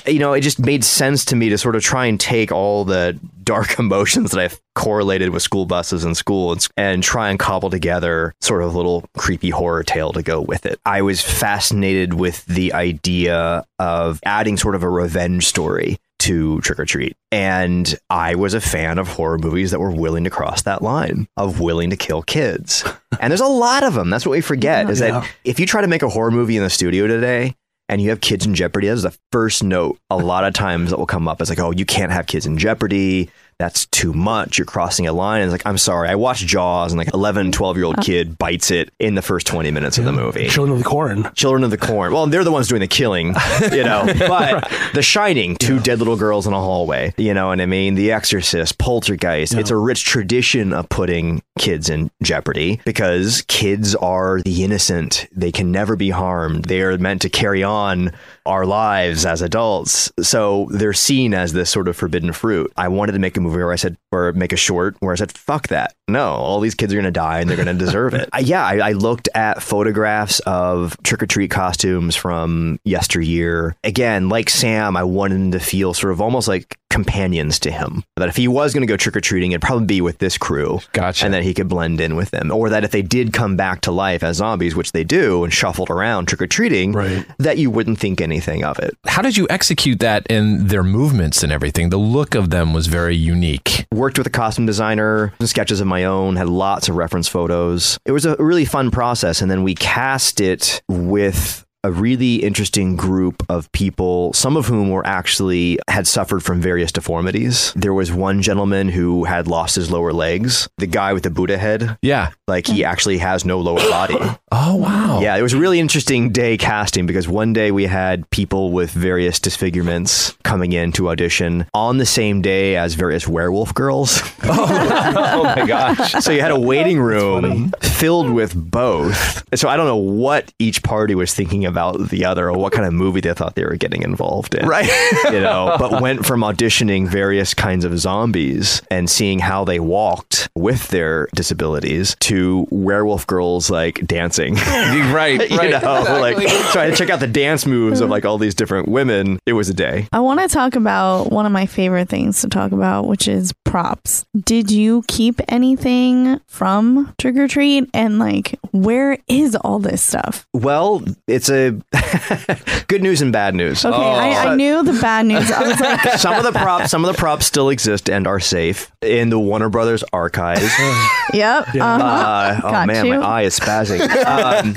[0.07, 2.85] you know, it just made sense to me to sort of try and take all
[2.85, 7.38] the dark emotions that I've correlated with school buses and school and, and try and
[7.38, 10.81] cobble together sort of a little creepy horror tale to go with it.
[10.85, 16.79] I was fascinated with the idea of adding sort of a revenge story to Trick
[16.79, 17.17] 'r Treat.
[17.33, 21.27] And I was a fan of horror movies that were willing to cross that line
[21.37, 22.85] of willing to kill kids.
[23.21, 24.11] and there's a lot of them.
[24.11, 25.21] That's what we forget is Yeah.
[25.21, 27.55] that if you try to make a horror movie in the studio today,
[27.91, 30.99] and you have kids in jeopardy, that's the first note a lot of times that
[30.99, 31.41] will come up.
[31.43, 33.31] It's like, oh, you can't have kids in jeopardy.
[33.64, 34.59] That's too much.
[34.59, 35.40] You're crossing a line.
[35.40, 36.11] And it's like, I'm sorry.
[36.11, 38.03] I watched Jaws and like 11, 12 year old uh-huh.
[38.03, 40.48] kid bites it in the first 20 minutes of the movie.
[40.48, 41.31] Children of the Corn.
[41.35, 42.12] Children of the Corn.
[42.12, 43.29] Well, they're the ones doing the killing,
[43.72, 44.05] you know.
[44.35, 47.14] But The Shining, two dead little girls in a hallway.
[47.16, 47.94] You know what I mean?
[47.94, 49.55] The Exorcist, Poltergeist.
[49.55, 55.27] It's a rich tradition of putting kids in jeopardy because kids are the innocent.
[55.33, 56.66] They can never be harmed.
[56.66, 58.12] They are meant to carry on
[58.44, 60.12] our lives as adults.
[60.20, 62.70] So they're seen as this sort of forbidden fruit.
[62.77, 65.17] I wanted to make a movie where I said, or make a short where I
[65.17, 65.95] said, fuck that.
[66.09, 68.29] No, all these kids are going to die and they're going to deserve it.
[68.33, 73.77] I, yeah, I, I looked at photographs of trick or treat costumes from yesteryear.
[73.85, 78.04] Again, like Sam, I wanted him to feel sort of almost like companions to him.
[78.16, 80.38] That if he was going to go trick or treating, it'd probably be with this
[80.38, 80.78] crew.
[80.92, 81.24] Gotcha.
[81.24, 82.50] And that he could blend in with them.
[82.52, 85.52] Or that if they did come back to life as zombies, which they do, and
[85.52, 87.26] shuffled around trick or treating, Right.
[87.38, 88.96] that you wouldn't think anything of it.
[89.07, 91.90] How did you execute that in their movements and everything?
[91.90, 93.87] The look of them was very unique.
[93.92, 97.98] Worked with a costume designer, some sketches of my own, had lots of reference photos.
[98.07, 99.42] It was a really fun process.
[99.42, 104.90] And then we cast it with a really interesting group of people, some of whom
[104.90, 107.75] were actually had suffered from various deformities.
[107.77, 111.59] There was one gentleman who had lost his lower legs, the guy with the Buddha
[111.59, 111.99] head.
[112.01, 112.31] Yeah.
[112.49, 114.16] Like he actually has no lower body.
[114.51, 115.20] Oh wow.
[115.20, 118.90] Yeah, it was a really interesting day casting because one day we had people with
[118.90, 124.23] various disfigurements coming in to audition on the same day as various werewolf girls.
[124.44, 126.12] oh my gosh.
[126.12, 129.44] so you had a waiting room filled with both.
[129.55, 132.87] So I don't know what each party was thinking about the other or what kind
[132.87, 134.65] of movie they thought they were getting involved in.
[134.65, 134.89] Right.
[135.25, 140.49] you know, but went from auditioning various kinds of zombies and seeing how they walked
[140.55, 144.55] with their disabilities to werewolf girls like dancing.
[145.13, 145.71] right, you right.
[145.71, 146.21] know, exactly.
[146.21, 149.41] like trying to check out the dance moves of like all these different women.
[149.47, 150.07] It was a day.
[150.13, 153.53] I want to talk about one of my favorite things to talk about, which is
[153.65, 154.25] props.
[154.39, 157.91] Did you keep anything from Trick 'r Treat?
[157.93, 160.47] And like, where is all this stuff?
[160.53, 161.63] Well, it's a
[162.88, 163.85] good news and bad news.
[163.85, 165.50] Okay, I, I knew the bad news.
[165.50, 168.40] I was like, some of the props, some of the props still exist and are
[168.40, 170.62] safe in the Warner Brothers archives.
[171.33, 171.68] yep.
[171.68, 171.83] Uh-huh.
[171.83, 173.18] Uh, oh Got man, you.
[173.18, 174.00] my eye is spazzing.
[174.24, 174.74] Um,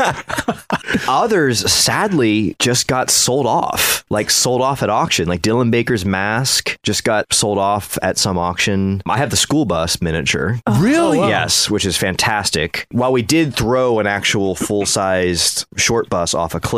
[1.07, 5.27] others, sadly, just got sold off, like sold off at auction.
[5.27, 9.01] Like Dylan Baker's mask just got sold off at some auction.
[9.05, 10.59] I have the school bus miniature.
[10.79, 11.19] Really?
[11.19, 12.87] Yes, which is fantastic.
[12.91, 16.76] While we did throw an actual full sized short bus off a cliff,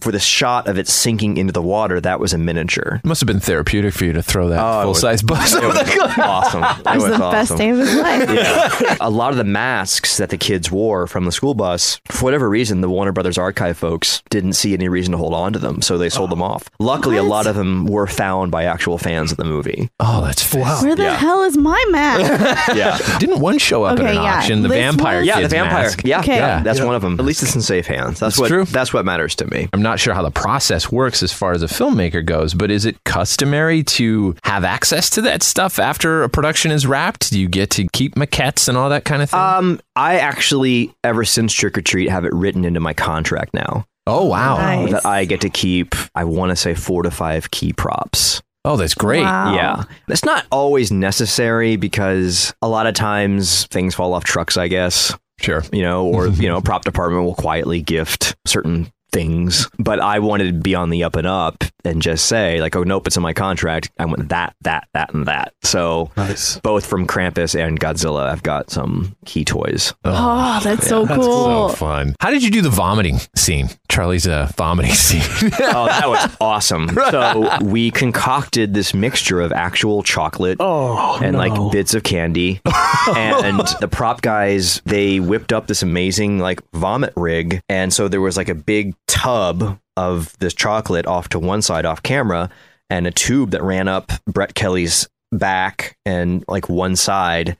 [0.00, 3.00] for the shot of it sinking into the water, that was a miniature.
[3.02, 5.54] It must have been therapeutic for you to throw that Oh, it full size bus.
[5.54, 5.76] It was
[6.18, 6.62] awesome.
[6.78, 8.30] It That was the best day of his life.
[8.30, 8.96] Yeah.
[9.00, 12.48] a lot of the masks that the kids wore from the school bus, for whatever
[12.48, 15.82] reason, the Warner Brothers archive folks didn't see any reason to hold on to them,
[15.82, 16.46] so they sold them oh.
[16.46, 16.68] off.
[16.78, 19.90] Luckily, a lot of them were found by actual fans of the movie.
[20.00, 20.80] Oh, that's wow.
[20.82, 21.16] Where the Yeah.
[21.16, 22.24] hell is my mask?
[22.74, 22.98] Yeah.
[23.18, 24.36] Didn't one show up Okay, at an yeah.
[24.38, 24.62] auction?
[24.62, 25.22] The This vampire.
[25.22, 25.84] Yeah, the vampire.
[25.84, 26.02] mask.
[26.04, 26.36] Yeah, Okay.
[26.36, 26.84] yeah, that's Yeah.
[26.86, 27.18] one of them.
[27.18, 28.20] At least it's in safe hands.
[28.20, 28.64] That's That's what true.
[28.64, 29.68] that's what matters to me.
[29.72, 32.84] I'm not sure how the process works as far as a filmmaker goes, but is
[32.84, 37.30] it customary to have access to that stuff after a production is wrapped?
[37.30, 39.40] Do you get to keep maquettes and all that kind of thing?
[39.40, 43.86] Um, I actually, ever since Trick 'r Treat, have it written into my contract now
[44.06, 44.56] oh, wow.
[44.56, 44.92] Nice.
[44.92, 45.94] that I get to keep.
[46.14, 48.42] I want to say four to five key props.
[48.64, 49.22] Oh, that's great.
[49.22, 49.54] Wow.
[49.54, 49.84] Yeah.
[50.08, 55.14] It's not always necessary because a lot of times things fall off trucks, I guess,
[55.40, 55.62] Sure.
[55.72, 59.68] you know, or, you know, prop department will quietly gift certain things.
[59.78, 62.82] But I wanted to be on the up and up and just say, like, oh,
[62.82, 63.90] nope, it's in my contract.
[63.98, 65.52] I want that, that, that, and that.
[65.62, 66.58] So Nice.
[66.60, 69.94] both from Krampus and Godzilla, I've got some key toys.
[70.04, 71.68] Oh, that's so cool.
[71.70, 72.16] So fun.
[72.20, 73.68] How did you do the vomiting scene?
[73.88, 75.22] Charlie's uh, vomiting scene.
[75.60, 76.90] oh, that was awesome.
[77.14, 81.38] So we concocted this mixture of actual chocolate Oh, and no.
[81.38, 82.60] like bits of candy.
[83.14, 87.60] and the prop guys, they whipped up this amazing like vomit rig.
[87.68, 91.86] And so there was like a big tub of this chocolate off to one side
[91.86, 92.50] off camera
[92.90, 97.56] and a tube that ran up Brett Kelly's back and like one side.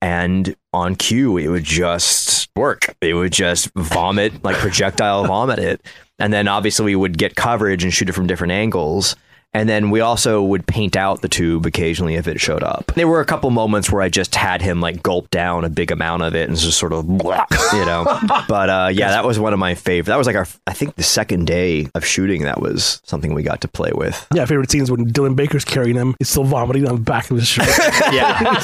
[0.00, 2.94] And on cue, it would just work.
[3.00, 5.86] They would just vomit, like projectile vomit it.
[6.18, 9.16] And then obviously we would get coverage and shoot it from different angles.
[9.54, 12.86] And then we also would paint out the tube occasionally if it showed up.
[12.96, 15.90] There were a couple moments where I just had him like gulp down a big
[15.92, 18.04] amount of it and just sort of, blah, you know.
[18.48, 20.10] but uh, yeah, that was one of my favorite.
[20.10, 23.42] That was like our, I think the second day of shooting, that was something we
[23.44, 24.26] got to play with.
[24.34, 27.36] Yeah, favorite scenes when Dylan Baker's carrying him, he's still vomiting on the back of
[27.36, 27.68] his shirt.
[28.12, 28.60] yeah.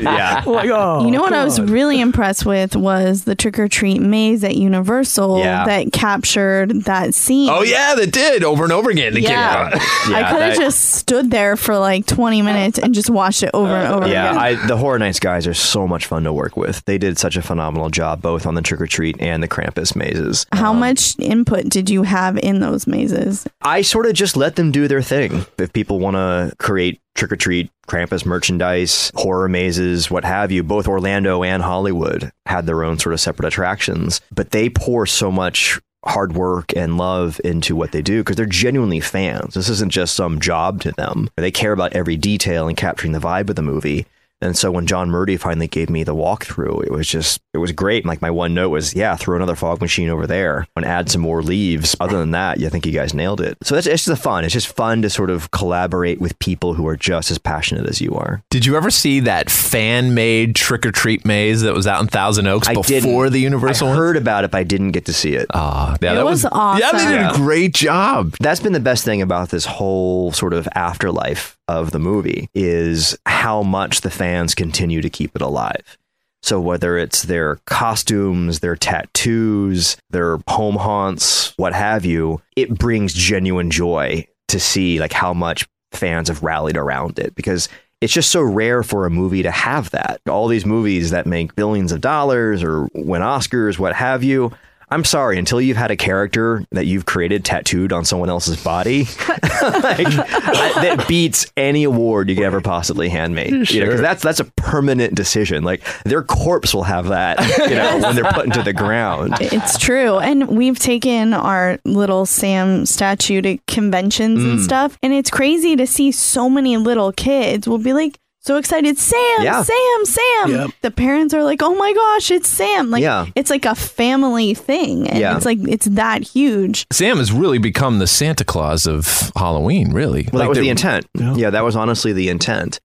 [0.00, 0.42] yeah.
[0.46, 4.00] like, oh, you know what I was really impressed with was the trick or treat
[4.00, 5.66] maze at Universal Yeah.
[5.66, 7.50] that captured that scene.
[7.50, 9.12] Oh yeah, that did over and over again.
[9.14, 9.70] The Yeah.
[9.70, 9.82] kid.
[10.30, 13.72] I could have just stood there for like 20 minutes and just watched it over
[13.72, 14.38] and uh, over Yeah, again.
[14.38, 16.84] I, the Horror Nights guys are so much fun to work with.
[16.84, 19.94] They did such a phenomenal job both on the Trick 'r Treat and the Krampus
[19.96, 20.46] mazes.
[20.52, 23.46] How um, much input did you have in those mazes?
[23.62, 25.44] I sort of just let them do their thing.
[25.58, 30.62] If people want to create Trick 'r Treat, Krampus merchandise, horror mazes, what have you,
[30.62, 35.30] both Orlando and Hollywood had their own sort of separate attractions, but they pour so
[35.32, 39.54] much hard work and love into what they do because they're genuinely fans.
[39.54, 41.28] This isn't just some job to them.
[41.36, 44.06] They care about every detail and capturing the vibe of the movie.
[44.42, 47.72] And so when John Murdy finally gave me the walkthrough, it was just, it was
[47.72, 48.06] great.
[48.06, 51.20] Like my one note was, yeah, throw another fog machine over there and add some
[51.20, 51.94] more leaves.
[52.00, 53.58] Other than that, yeah, I think you guys nailed it.
[53.62, 54.44] So that's it's just fun.
[54.44, 58.00] It's just fun to sort of collaborate with people who are just as passionate as
[58.00, 58.42] you are.
[58.50, 62.08] Did you ever see that fan made Trick 'r Treat maze that was out in
[62.08, 63.32] Thousand Oaks I before didn't.
[63.34, 63.98] the Universal I one?
[63.98, 65.46] heard about it, but I didn't get to see it.
[65.52, 66.80] Oh, yeah, It that was awesome.
[66.80, 68.34] Yeah, they did a great job.
[68.40, 73.16] That's been the best thing about this whole sort of afterlife of the movie is
[73.26, 75.98] how much the fans continue to keep it alive.
[76.42, 83.12] So whether it's their costumes, their tattoos, their home haunts, what have you, it brings
[83.12, 87.68] genuine joy to see like how much fans have rallied around it because
[88.00, 90.20] it's just so rare for a movie to have that.
[90.28, 94.52] All these movies that make billions of dollars or win Oscars, what have you.
[94.90, 99.04] I'm sorry, until you've had a character that you've created tattooed on someone else's body,
[99.28, 103.48] like, I- that beats any award you could ever possibly hand me.
[103.68, 105.62] You know, because that's that's a permanent decision.
[105.64, 109.34] Like their corpse will have that, you know, when they're put into the ground.
[109.40, 110.18] It's true.
[110.18, 114.64] And we've taken our little Sam statue to conventions and Mm.
[114.64, 114.98] stuff.
[115.02, 119.42] And it's crazy to see so many little kids will be like, so excited, Sam,
[119.42, 119.62] Yeah.
[119.62, 120.50] Sam, Sam.
[120.50, 120.70] Yep.
[120.82, 122.90] The parents are like, oh my gosh, it's Sam.
[122.90, 123.26] Like, Yeah.
[123.34, 125.08] it's like a family thing.
[125.08, 125.36] And Yeah.
[125.36, 126.86] it's like, it's that huge.
[126.92, 130.28] Sam has really become the Santa Claus of Halloween, really.
[130.32, 131.06] Well, that was the- the intent.
[131.14, 131.50] Yeah.
[131.50, 132.80] that was honestly the intent.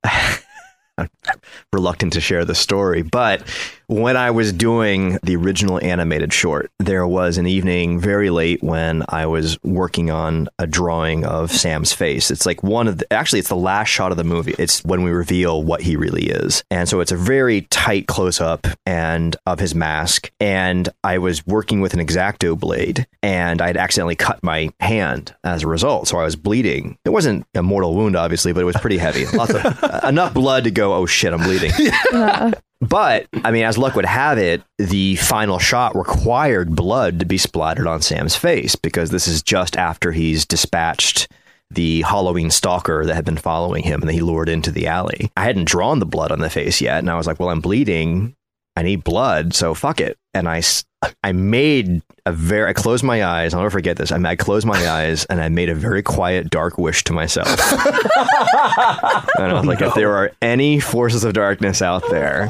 [0.97, 1.09] I'm
[1.73, 3.41] reluctant to share the story, but
[3.87, 9.03] when I was doing the original animated short, there was an evening very late when
[9.09, 12.31] I was working on a drawing of Sam's face.
[12.31, 14.55] It's like one of the, actually, it's the last shot of the movie.
[14.57, 16.63] It's when we reveal what he really is.
[16.71, 20.31] And so it's a very tight close up and of his mask.
[20.39, 25.63] And I was working with an X-Acto blade and I'd accidentally cut my hand as
[25.63, 26.07] a result.
[26.07, 26.97] So I was bleeding.
[27.05, 29.25] It wasn't a mortal wound, obviously, but it was pretty heavy.
[29.27, 31.71] Lots of enough blood to go, oh shit, I'm bleeding.
[32.15, 32.51] Uh-huh.
[32.81, 37.37] But I mean, as luck would have it, the final shot required blood to be
[37.37, 41.27] splattered on Sam's face because this is just after he's dispatched
[41.71, 45.31] the Halloween stalker that had been following him and that he lured into the alley.
[45.35, 47.61] I hadn't drawn the blood on the face yet, and I was like, "Well, I'm
[47.61, 48.35] bleeding.
[48.75, 50.61] I need blood, so fuck it." And I,
[51.23, 52.69] I made a very.
[52.69, 53.53] I closed my eyes.
[53.53, 54.11] I'll never forget this.
[54.11, 57.47] I, I closed my eyes and I made a very quiet, dark wish to myself.
[57.49, 57.59] And
[59.39, 62.49] I was like, if there are any forces of darkness out there,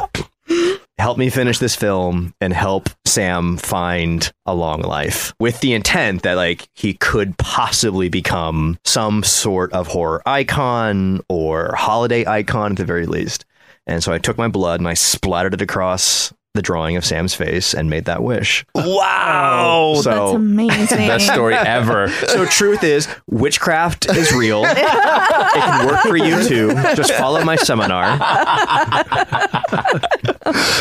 [0.98, 6.24] help me finish this film and help Sam find a long life with the intent
[6.24, 12.78] that like he could possibly become some sort of horror icon or holiday icon at
[12.78, 13.46] the very least.
[13.88, 17.36] And so I took my blood and I splattered it across the drawing of Sam's
[17.36, 18.65] face and made that wish.
[18.74, 19.95] Wow.
[19.98, 20.98] So That's amazing.
[21.00, 22.08] Best story ever.
[22.10, 24.63] So truth is, witchcraft is real.
[24.65, 26.74] it can work for you too.
[26.95, 28.17] Just follow my seminar.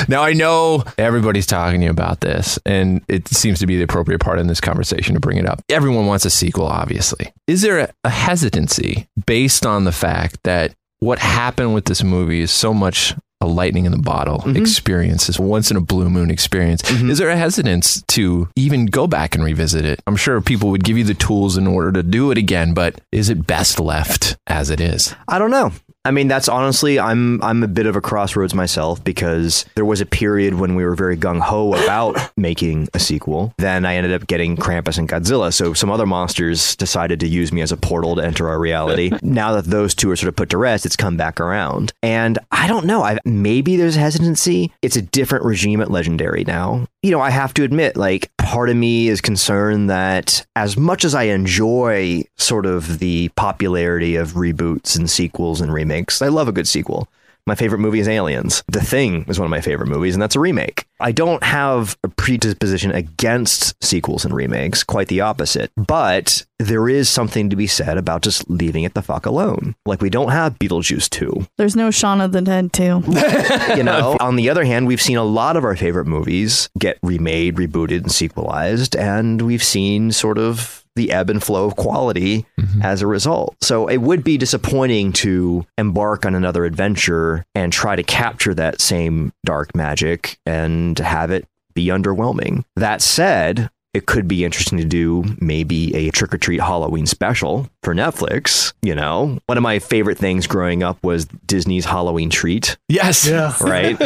[0.08, 3.82] Now I know everybody's talking to you about this, and it seems to be the
[3.82, 5.60] appropriate part in this conversation to bring it up.
[5.68, 7.32] Everyone wants a sequel, obviously.
[7.46, 12.40] Is there a, a hesitancy based on the fact that what happened with this movie
[12.40, 14.56] is so much a lightning in the bottle mm-hmm.
[14.56, 16.80] experience, this once in a blue moon experience?
[16.82, 17.10] Mm-hmm.
[17.10, 20.00] Is there a hesitance to even go back and revisit it?
[20.06, 23.00] I'm sure people would give you the tools in order to do it again, but
[23.12, 25.14] is it best left as it is?
[25.28, 25.72] I don't know.
[26.06, 30.02] I mean, that's honestly, I'm I'm a bit of a crossroads myself because there was
[30.02, 33.54] a period when we were very gung ho about making a sequel.
[33.56, 37.52] Then I ended up getting Krampus and Godzilla, so some other monsters decided to use
[37.52, 39.12] me as a portal to enter our reality.
[39.22, 42.38] now that those two are sort of put to rest, it's come back around, and
[42.50, 43.02] I don't know.
[43.02, 44.72] I maybe there's hesitancy.
[44.82, 46.86] It's a different regime at Legendary now.
[47.02, 51.04] You know, I have to admit, like part of me is concerned that as much
[51.04, 56.46] as I enjoy sort of the popularity of reboots and sequels and remakes, I love
[56.46, 57.08] a good sequel.
[57.46, 58.64] My favorite movie is Aliens.
[58.68, 60.86] The Thing is one of my favorite movies, and that's a remake.
[60.98, 65.70] I don't have a predisposition against sequels and remakes, quite the opposite.
[65.76, 69.74] But there is something to be said about just leaving it the fuck alone.
[69.84, 71.46] Like, we don't have Beetlejuice 2.
[71.58, 73.02] There's no Shaun of the Dead 2.
[73.76, 76.98] You know, on the other hand, we've seen a lot of our favorite movies get
[77.02, 82.46] remade, rebooted, and sequelized, and we've seen sort of the ebb and flow of quality
[82.58, 82.82] mm-hmm.
[82.82, 83.56] as a result.
[83.62, 88.80] So it would be disappointing to embark on another adventure and try to capture that
[88.80, 92.64] same dark magic and have it be underwhelming.
[92.76, 97.68] That said, it could be interesting to do maybe a Trick 'r Treat Halloween special
[97.82, 98.72] for Netflix.
[98.82, 102.76] You know, one of my favorite things growing up was Disney's Halloween treat.
[102.88, 103.26] Yes.
[103.26, 103.52] Yeah.
[103.64, 103.98] Right?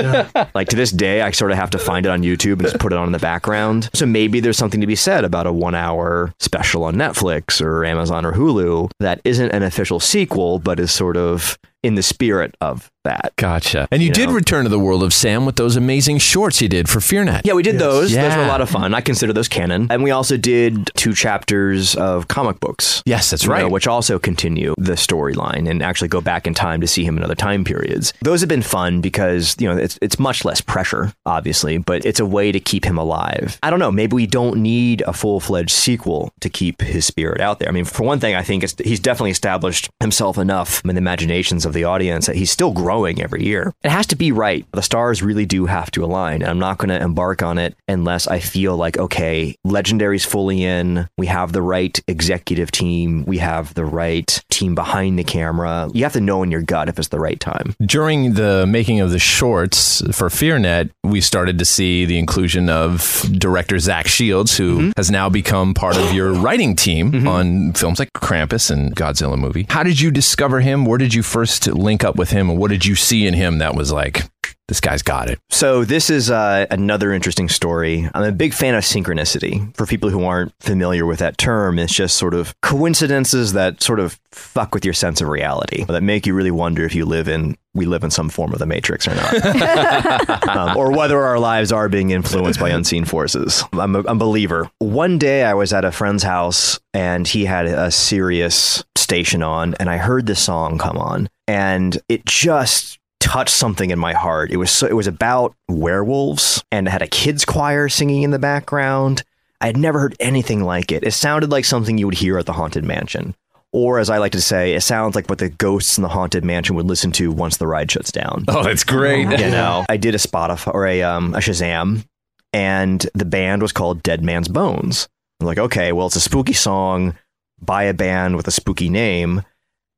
[0.55, 2.79] Like to this day, I sort of have to find it on YouTube and just
[2.79, 3.91] put it on in the background.
[3.93, 7.85] So maybe there's something to be said about a one hour special on Netflix or
[7.85, 12.55] Amazon or Hulu that isn't an official sequel, but is sort of in the spirit
[12.61, 13.33] of that.
[13.37, 13.89] Gotcha.
[13.91, 14.35] And you, You did know.
[14.35, 17.43] return to the world of Sam with those amazing shorts you did for FearNet.
[17.45, 18.13] Yeah, we did those.
[18.13, 18.93] Those were a lot of fun.
[18.95, 19.87] I consider those canon.
[19.91, 23.03] And we also did two chapters of comic books.
[23.07, 23.71] Yes, that's you know, right.
[23.71, 27.23] which also continue the storyline and actually go back in time to see him in
[27.23, 28.13] other time periods.
[28.23, 32.21] Those have been fun because, you know, it's it's much less pressure, obviously, but it's
[32.21, 33.59] a way to keep him alive.
[33.63, 37.59] I don't know, maybe we don't need a full-fledged sequel to keep his spirit out
[37.61, 37.69] there.
[37.69, 40.99] I mean, for one thing, I think it's, he's definitely established himself enough in the
[40.99, 43.73] imaginations of the audience that he's still growing every year.
[43.85, 44.67] It has to be right.
[44.73, 46.43] The stars really do have to align.
[46.43, 50.65] And I'm not going to embark on it unless I feel like, okay, Legendary's fully
[50.65, 51.09] in.
[51.17, 53.25] We have the right executive team.
[53.27, 55.89] We have the right team behind the camera.
[55.95, 57.75] You have to know in your gut if it's the right time.
[57.85, 63.25] During the making of the shorts for FearNet, we started to see the inclusion of
[63.39, 64.91] director Zach Shields, who Mm-hmm.
[64.97, 69.67] has now become part of your writing team on films like Krampus and Godzilla movie.
[69.69, 70.85] How did you discover him?
[70.85, 71.23] Where did you
[71.59, 72.51] first link up with him?
[72.51, 74.25] And what did you see in him that was like,
[74.69, 75.39] this guy's got it?
[75.51, 78.09] So this is uh, another interesting story.
[78.15, 79.75] I'm a big fan of synchronicity.
[79.77, 83.99] For people who aren't familiar with that term, it's just sort of coincidences that sort
[83.99, 87.29] of fuck with your sense of reality, that make you really wonder if you live
[87.29, 91.39] in we live in some form of the matrix or not, um, or whether our
[91.39, 93.63] lives are being influenced by unseen forces.
[93.73, 94.69] I'm a, I'm a believer.
[94.81, 99.75] One day I was at a friend's house and he had a Sirius station on,
[99.75, 104.53] and I heard this song come on, and it just touched something in my heart.
[104.53, 108.31] It was so, it was about werewolves and it had a kids choir singing in
[108.31, 109.25] the background.
[109.61, 111.03] I had never heard anything like it.
[111.03, 113.35] It sounded like something you would hear at the haunted mansion.
[113.73, 116.45] Or as I like to say, it sounds like what the ghosts in the haunted
[116.45, 118.45] mansion would listen to once the ride shuts down.
[118.49, 119.29] Oh, that's great.
[119.29, 122.07] You know, I did a Spotify or a um, a Shazam,
[122.55, 125.07] and the band was called Dead Man's Bones.
[125.41, 127.19] I'm like, okay, well, it's a spooky song
[127.61, 129.43] by a band with a spooky name.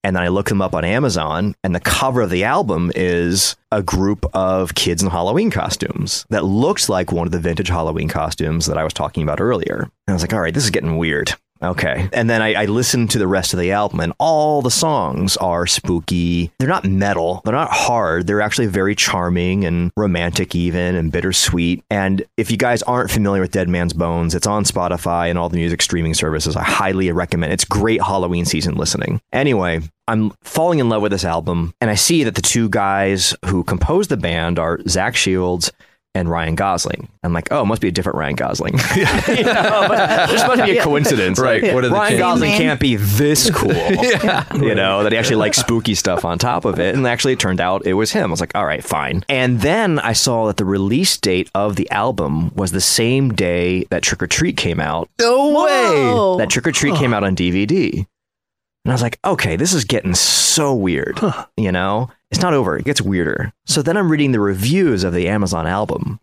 [0.03, 3.57] And then I look them up on Amazon, and the cover of the album is
[3.71, 8.09] a group of kids in Halloween costumes that looks like one of the vintage Halloween
[8.09, 9.91] costumes that I was talking about earlier.
[10.07, 11.35] And I was like, all right, this is getting weird.
[11.63, 12.09] Okay.
[12.13, 15.37] And then I, I listened to the rest of the album, and all the songs
[15.37, 16.51] are spooky.
[16.59, 18.27] They're not metal, they're not hard.
[18.27, 21.85] They're actually very charming and romantic, even and bittersweet.
[21.91, 25.49] And if you guys aren't familiar with Dead Man's Bones, it's on Spotify and all
[25.49, 26.57] the music streaming services.
[26.57, 27.55] I highly recommend it.
[27.55, 29.21] It's great Halloween season listening.
[29.33, 33.35] Anyway, I'm falling in love with this album, and I see that the two guys
[33.47, 35.71] who composed the band are Zach Shields
[36.15, 37.09] and Ryan Gosling.
[37.23, 38.75] I'm like, oh, it must be a different Ryan Gosling.
[39.29, 41.39] You know, but this must be a coincidence.
[41.39, 41.63] Right.
[41.63, 42.19] Like, What are Ryan chances?
[42.19, 43.73] Gosling can't be this cool.
[43.73, 46.95] You know, that he actually likes spooky stuff on top of it.
[46.97, 48.25] And actually, it turned out it was him.
[48.25, 49.25] I was like, all right, fine.
[49.29, 53.85] And then I saw that the release date of the album was the same day
[53.91, 55.09] that Trick 'r Treat came out.
[55.21, 56.37] No Whoa.
[56.39, 57.95] That Trick 'r Treat came out on DVD.
[58.85, 61.21] And I was like, okay, this is getting so weird.
[61.57, 62.77] You know, it's not over.
[62.77, 63.53] It gets weirder.
[63.67, 66.21] So then I'm reading the reviews of the Amazon album.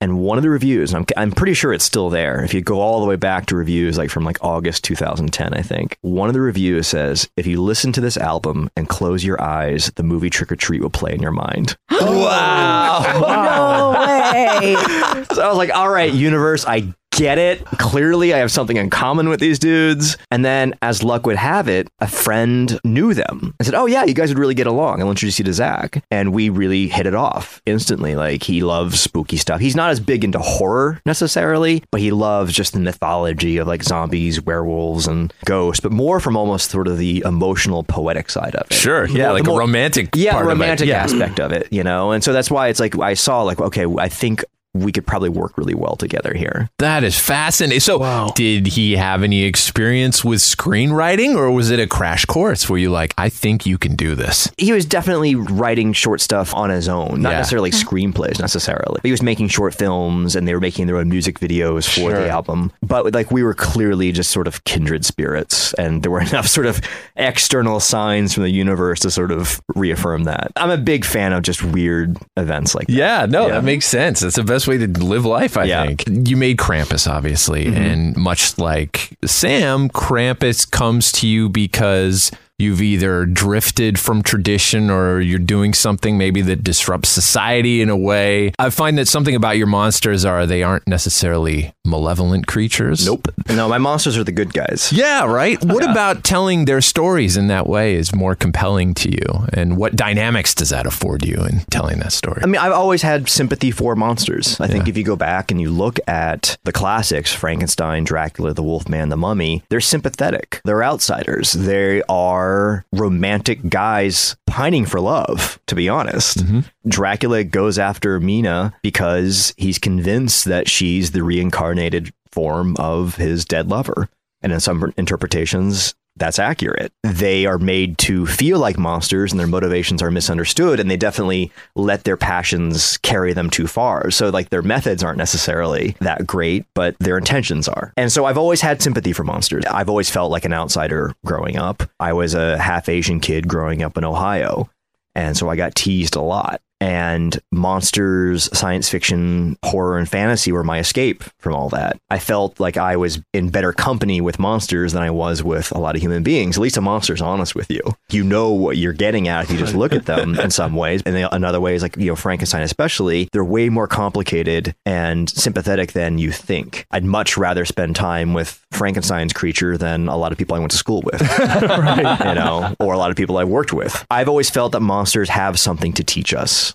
[0.00, 2.42] And one of the reviews, I'm, I'm pretty sure it's still there.
[2.42, 5.62] If you go all the way back to reviews like from like August 2010, I
[5.62, 9.40] think, one of the reviews says, if you listen to this album and close your
[9.40, 11.76] eyes, the movie Trick 'r Treat will play in your mind.
[12.04, 13.94] Oh, wow.
[13.94, 14.74] No way.
[15.34, 17.64] So I was like, all right, universe, I get it.
[17.78, 20.16] Clearly, I have something in common with these dudes.
[20.30, 24.04] And then, as luck would have it, a friend knew them and said, Oh, yeah,
[24.04, 25.00] you guys would really get along.
[25.00, 26.02] I'll introduce you to Zach.
[26.10, 28.14] And we really hit it off instantly.
[28.16, 29.60] Like, he loves spooky stuff.
[29.60, 33.82] He's not as big into horror necessarily, but he loves just the mythology of like
[33.82, 38.66] zombies, werewolves, and ghosts, but more from almost sort of the emotional, poetic side of
[38.70, 38.72] it.
[38.74, 40.60] Sure, yeah, More- like more- romantic yeah, part the of it.
[40.62, 42.12] romantic aspect of it, you know?
[42.12, 44.44] And so that's why it's like I saw like, okay, I think
[44.74, 46.70] we could probably work really well together here.
[46.78, 47.80] That is fascinating.
[47.80, 52.78] So, did he have any experience with screenwriting, or was it a crash course where
[52.78, 54.50] you like, I think you can do this?
[54.56, 57.36] He was definitely writing short stuff on his own, not Yeah.
[57.38, 58.94] necessarily screenplays necessarily.
[59.02, 62.00] But He was making short films and they were making their own music videos for
[62.10, 62.12] Sure.
[62.22, 62.72] the album.
[62.82, 66.66] But like we were clearly just sort of kindred spirits and there were enough sort
[66.66, 66.80] of
[67.16, 70.50] external signs from the universe to sort of reaffirm that.
[70.56, 72.92] I'm a big fan of just weird events like that.
[72.92, 74.20] Yeah, no, that makes sense.
[74.20, 76.04] That's the best way to live life, I think.
[76.28, 77.76] You made Krampus, obviously, Mm-hmm.
[77.76, 82.30] and much like Sam, Krampus comes to you because
[82.62, 87.96] you've either drifted from tradition or you're doing something maybe that disrupts society in a
[87.96, 88.52] way.
[88.58, 93.04] I find that something about your monsters are they aren't necessarily malevolent creatures.
[93.04, 93.28] Nope.
[93.48, 94.92] No, my monsters are the good guys.
[94.92, 95.62] Yeah, right.
[95.64, 99.46] What about telling their stories in that way is more compelling to you?
[99.52, 102.40] And what dynamics does that afford you in telling that story?
[102.42, 104.60] I mean, I've always had sympathy for monsters.
[104.60, 108.62] I think if you go back and you look at the classics, Frankenstein, Dracula, the
[108.62, 110.60] Wolfman, the Mummy, they're sympathetic.
[110.64, 111.52] They're outsiders.
[111.52, 112.51] They are
[112.92, 116.38] romantic guys pining for love, to be honest.
[116.38, 116.60] Mm-hmm.
[116.88, 123.68] Dracula goes after Mina because he's convinced that she's the reincarnated form of his dead
[123.68, 124.08] lover.
[124.42, 126.92] And in some interpretations, that's accurate.
[127.02, 131.50] They are made to feel like monsters and their motivations are misunderstood and they definitely
[131.74, 134.10] let their passions carry them too far.
[134.10, 137.92] So like their methods aren't necessarily that great, but their intentions are.
[137.96, 139.64] And so I've always had sympathy for monsters.
[139.66, 141.82] I've always felt like an outsider growing up.
[141.98, 144.70] I was a half Asian kid growing up in Ohio.
[145.14, 146.60] And so I got teased a lot.
[146.82, 151.96] And monsters, science fiction, horror, and fantasy were my escape from all that.
[152.10, 155.78] I felt like I was in better company with monsters than I was with a
[155.78, 156.56] lot of human beings.
[156.56, 157.82] At least a monster's honest with you.
[158.10, 161.02] You know what you're getting at if you just look at them in some ways.
[161.06, 165.92] And another way is like, you know, Frankenstein especially, they're way more complicated and sympathetic
[165.92, 166.84] than you think.
[166.90, 170.72] I'd much rather spend time with Frankenstein's creature than a lot of people I went
[170.72, 172.26] to school with right.
[172.26, 174.04] you know, or a lot of people I worked with.
[174.10, 176.71] I've always felt that monsters have something to teach us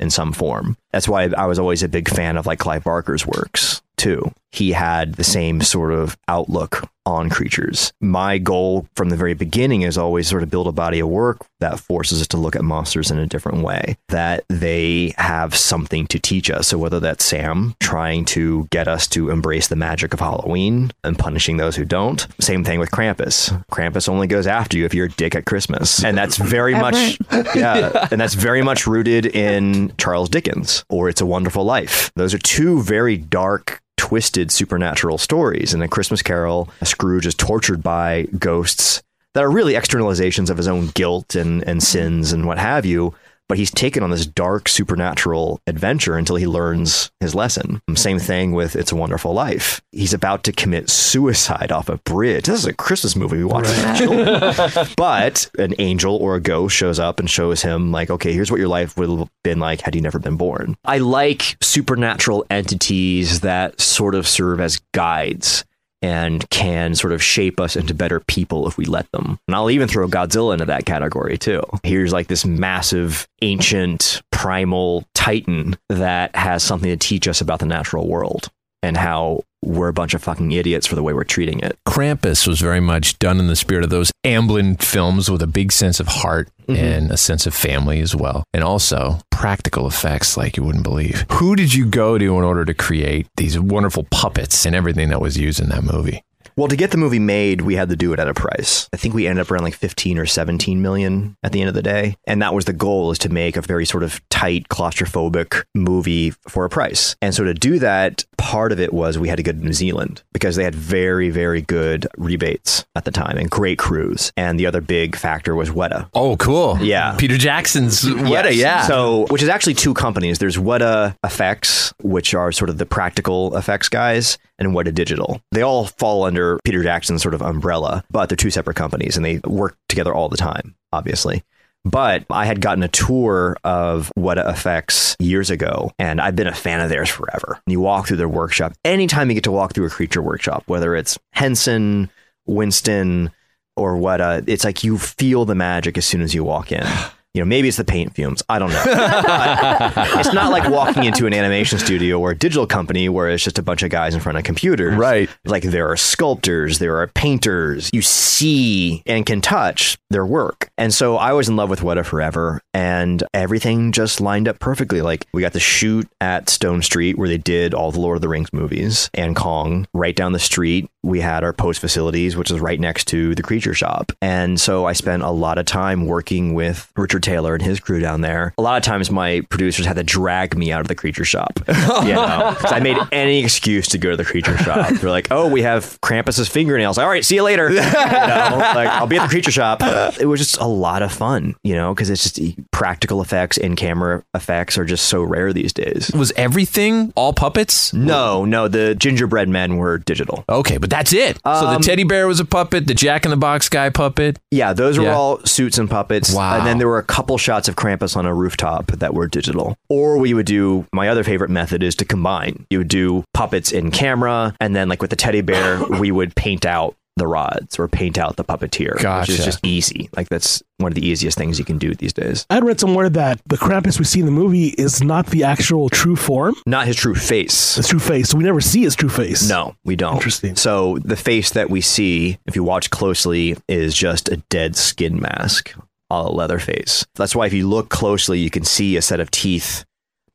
[0.00, 0.76] in some form.
[0.92, 4.32] That's why I was always a big fan of like Clive Barker's works too.
[4.50, 7.92] He had the same sort of outlook on creatures.
[8.00, 11.46] My goal from the very beginning is always sort of build a body of work
[11.60, 16.06] that forces us to look at monsters in a different way, that they have something
[16.08, 16.68] to teach us.
[16.68, 21.18] So whether that's Sam trying to get us to embrace the magic of Halloween and
[21.18, 22.26] punishing those who don't.
[22.40, 23.64] Same thing with Krampus.
[23.72, 26.04] Krampus only goes after you if you're a dick at Christmas.
[26.04, 27.18] And that's very much
[27.54, 32.12] yeah, and that's very much rooted in Charles Dickens or It's a Wonderful Life.
[32.14, 35.74] Those are two very dark twisted supernatural stories.
[35.74, 39.02] And In A Christmas Carol, Scrooge is tortured by ghosts
[39.34, 43.14] that are really externalizations of his own guilt and, and sins and what have you.
[43.48, 47.80] But he's taken on this dark supernatural adventure until he learns his lesson.
[47.94, 49.80] Same thing with It's a Wonderful Life.
[49.90, 52.44] He's about to commit suicide off a bridge.
[52.44, 54.88] This is a Christmas movie we watch children.
[54.96, 58.60] but an angel or a ghost shows up and shows him, like, okay, here's what
[58.60, 60.76] your life would have been like had you never been born.
[60.84, 65.64] I like supernatural entities that sort of serve as guides
[66.02, 69.38] and can sort of shape us into better people if we let them.
[69.48, 71.62] And I'll even throw Godzilla into that category too.
[71.82, 77.66] Here's like this massive, ancient, primal titan that has something to teach us about the
[77.66, 78.48] natural world
[78.82, 81.76] and how we're a bunch of fucking idiots for the way we're treating it.
[81.86, 85.72] Krampus was very much done in the spirit of those Amblin films with a big
[85.72, 86.84] sense of heart Mm-hmm.
[86.84, 88.44] and a sense of family as well.
[88.52, 91.24] And also practical effects like you wouldn't believe.
[91.32, 95.18] Who did you go to in order to create these wonderful puppets and everything that
[95.22, 96.22] was used in that movie?
[96.58, 98.88] Well, to get the movie made, we had to do it at a price.
[98.92, 101.74] I think we ended up around like 15 or 17 million at the end of
[101.76, 102.16] the day.
[102.26, 106.30] And that was the goal is to make a very sort of tight, claustrophobic movie
[106.48, 107.14] for a price.
[107.22, 109.72] And so to do that, part of it was we had to go to New
[109.72, 114.32] Zealand because they had very, very good rebates at the time and great crews.
[114.36, 116.08] And the other big factor was Weta.
[116.12, 116.76] Oh, cool.
[116.80, 117.14] Yeah.
[117.18, 118.56] Peter Jackson's Weta, Yes.
[118.56, 118.82] yeah.
[118.82, 120.40] So, which is actually two companies.
[120.40, 125.40] There's Weta Effects, which are sort of the practical effects guys, and Weta Digital.
[125.52, 129.24] They all fall under Peter Jackson's sort of umbrella, but they're two separate companies and
[129.24, 131.42] they work together all the time, obviously.
[131.84, 136.54] But I had gotten a tour of Weta Effects years ago, and I've been a
[136.54, 137.60] fan of theirs forever.
[137.66, 138.74] You walk through their workshop.
[138.84, 142.10] Anytime you get to walk through a creature workshop, whether it's Henson,
[142.46, 143.30] Winston,
[143.76, 146.84] or Weta, it's like you feel the magic as soon as you walk in.
[147.34, 148.42] You know, maybe it's the paint fumes.
[148.48, 148.84] I don't know.
[150.18, 153.58] It's not like walking into an animation studio or a digital company where it's just
[153.58, 154.96] a bunch of guys in front of computers.
[154.96, 155.30] Right.
[155.44, 157.90] Like there are sculptors, there are painters.
[157.92, 160.70] You see and can touch their work.
[160.76, 165.02] And so I was in love with Weta forever and everything just lined up perfectly.
[165.02, 168.22] Like we got to shoot at Stone Street where they did all the Lord of
[168.22, 169.86] the Rings movies and Kong.
[169.94, 173.42] Right down the street, we had our post facilities, which is right next to the
[173.42, 174.12] creature shop.
[174.20, 178.00] And so I spent a lot of time working with Richard Taylor and his crew
[178.00, 178.52] down there.
[178.58, 181.58] A lot of times my producers had to drag me out of the creature shop.
[181.68, 181.74] you
[182.14, 184.90] know, I made any excuse to go to the creature shop.
[184.94, 186.98] They're like, oh, we have Krampus's fingernails.
[186.98, 187.70] All right, see you later.
[188.08, 189.80] You know, like, I'll be at the creature shop.
[190.20, 193.76] It was just a lot of fun, you know, because it's just practical effects in
[193.76, 196.10] camera effects are just so rare these days.
[196.14, 197.92] Was everything all puppets?
[197.92, 200.44] No, no, the gingerbread men were digital.
[200.48, 201.36] Okay, but that's it.
[201.44, 204.38] so the Um, teddy bear was a puppet, the Jack in the Box guy puppet.
[204.50, 205.14] Yeah, those were Yeah.
[205.14, 206.32] all suits and puppets.
[206.32, 206.58] Wow.
[206.58, 209.76] And then there were a couple shots of Krampus on a rooftop that were digital.
[209.88, 212.66] Or we would do my other favorite method is to combine.
[212.70, 216.34] You would do puppets in camera, and then like with the teddy bear, we would
[216.36, 220.08] paint out the rods or paint out the puppeteer, which is just easy.
[220.16, 222.46] Like that's one of the easiest things you can do these days.
[222.48, 225.88] I'd read somewhere that the Krampus we see in the movie is not the actual
[225.88, 227.74] true form, Not his true face.
[227.74, 228.28] his true face.
[228.28, 229.48] So we never see his true face.
[229.48, 230.14] No, we don't.
[230.14, 230.54] Interesting.
[230.54, 235.18] So the face that we see, if you watch closely, is just a dead skin
[235.20, 235.74] mask,
[236.10, 237.06] a leather face.
[237.14, 239.84] That's why if you look closely, you can see a set of teeth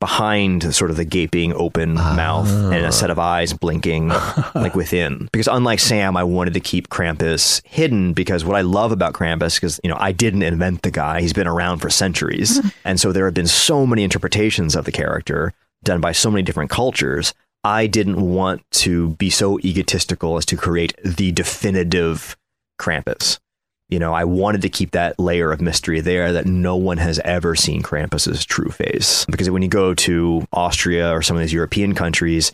[0.03, 2.13] behind sort of the gaping open ah.
[2.13, 4.09] mouth and a set of eyes blinking
[4.55, 5.29] like within.
[5.31, 9.55] Because unlike Sam, I wanted to keep Krampus hidden because what I love about Krampus
[9.55, 13.13] because you know I didn't invent the guy; he's been around for centuries, and so
[13.13, 15.53] there have been so many interpretations of the character
[15.85, 17.33] done by so many different cultures.
[17.63, 22.35] I didn't want to be so egotistical as to create the definitive
[22.77, 23.39] Krampus.
[23.93, 27.19] You know, I wanted to keep that layer of mystery there that no one has
[27.19, 29.23] ever seen Krampus's true face.
[29.27, 32.51] Because when you go to Austria or some of these European countries,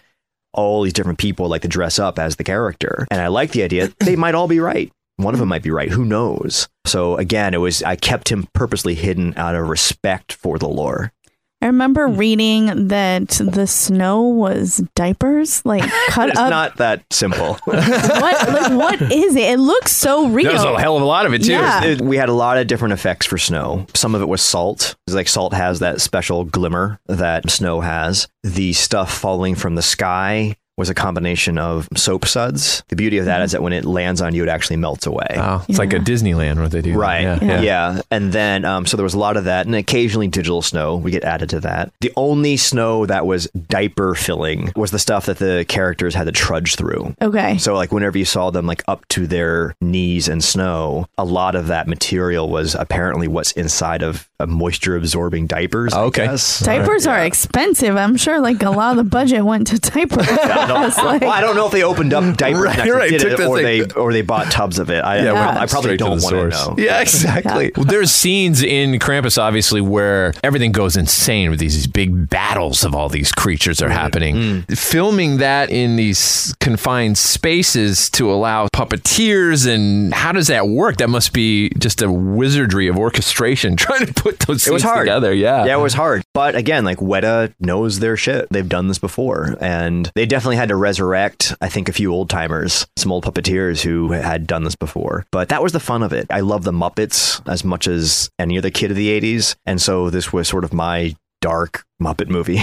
[0.52, 3.08] all these different people like to dress up as the character.
[3.10, 4.92] And I like the idea they might all be right.
[5.16, 5.90] One of them might be right.
[5.90, 6.68] Who knows?
[6.86, 11.14] So again, it was I kept him purposely hidden out of respect for the lore.
[11.62, 12.16] I remember hmm.
[12.16, 16.30] reading that the snow was diapers, like cut up.
[16.30, 16.50] It's up.
[16.50, 17.56] not that simple.
[17.66, 19.52] what, like, what is it?
[19.52, 20.50] It looks so real.
[20.50, 21.52] There's a hell of a lot of it too.
[21.52, 21.84] Yeah.
[21.84, 23.86] It- we had a lot of different effects for snow.
[23.94, 24.96] Some of it was salt.
[25.06, 28.28] It's like salt has that special glimmer that snow has.
[28.44, 32.84] The stuff falling from the sky was a combination of soap suds.
[32.88, 35.28] The beauty of that is that when it lands on you, it actually melts away.
[35.36, 36.98] Wow, it's like a Disneyland what they do.
[36.98, 37.22] Right.
[37.22, 37.40] Yeah.
[37.44, 37.62] Yeah.
[37.62, 38.02] yeah.
[38.10, 41.12] And then, um, so there was a lot of that, and occasionally digital snow we
[41.12, 41.92] get added to that.
[42.02, 46.32] The only snow that was diaper filling was the stuff that the characters had to
[46.32, 47.16] trudge through.
[47.22, 47.58] Okay.
[47.60, 51.56] So, like, whenever you saw them like up to their knees in snow, a lot
[51.56, 55.94] of that material was apparently what's inside of moisture absorbing diapers.
[55.94, 56.26] I Okay.
[56.26, 56.62] guess.
[56.62, 57.96] Diapers are expensive.
[57.98, 60.28] I'm sure like a lot of the budget went to diapers.
[60.78, 63.32] It's like- Well, I don't know if they opened up diapers Right, next right, took
[63.32, 65.04] it, the or thing- they or they bought tubs of it.
[65.04, 66.76] I, Yeah, I, went I probably don't the want to know.
[66.78, 67.72] Yeah, exactly.
[67.76, 72.84] Well, there's scenes in Krampus, obviously, where everything goes insane with these, these big battles
[72.84, 73.94] of all these creatures are mm.
[73.94, 74.36] happening.
[74.36, 74.78] Mm.
[74.78, 80.98] Filming that in these confined spaces to allow puppeteers and how does that work?
[80.98, 85.06] That must be just a wizardry of orchestration trying to put those It was hard.
[85.06, 85.34] together.
[85.34, 85.66] Yeah.
[85.66, 86.24] Yeah, it was hard.
[86.34, 88.48] But again, like Weta knows their shit.
[88.50, 89.58] They've done this before.
[89.60, 93.82] And they definitely had to resurrect, I think, a few old timers, some old puppeteers
[93.82, 95.26] who had done this before.
[95.32, 96.28] But that was the fun of it.
[96.30, 99.56] I love the Muppets as much as any other kid of the 80s.
[99.66, 102.56] And so this was sort of my dark Muppet movie.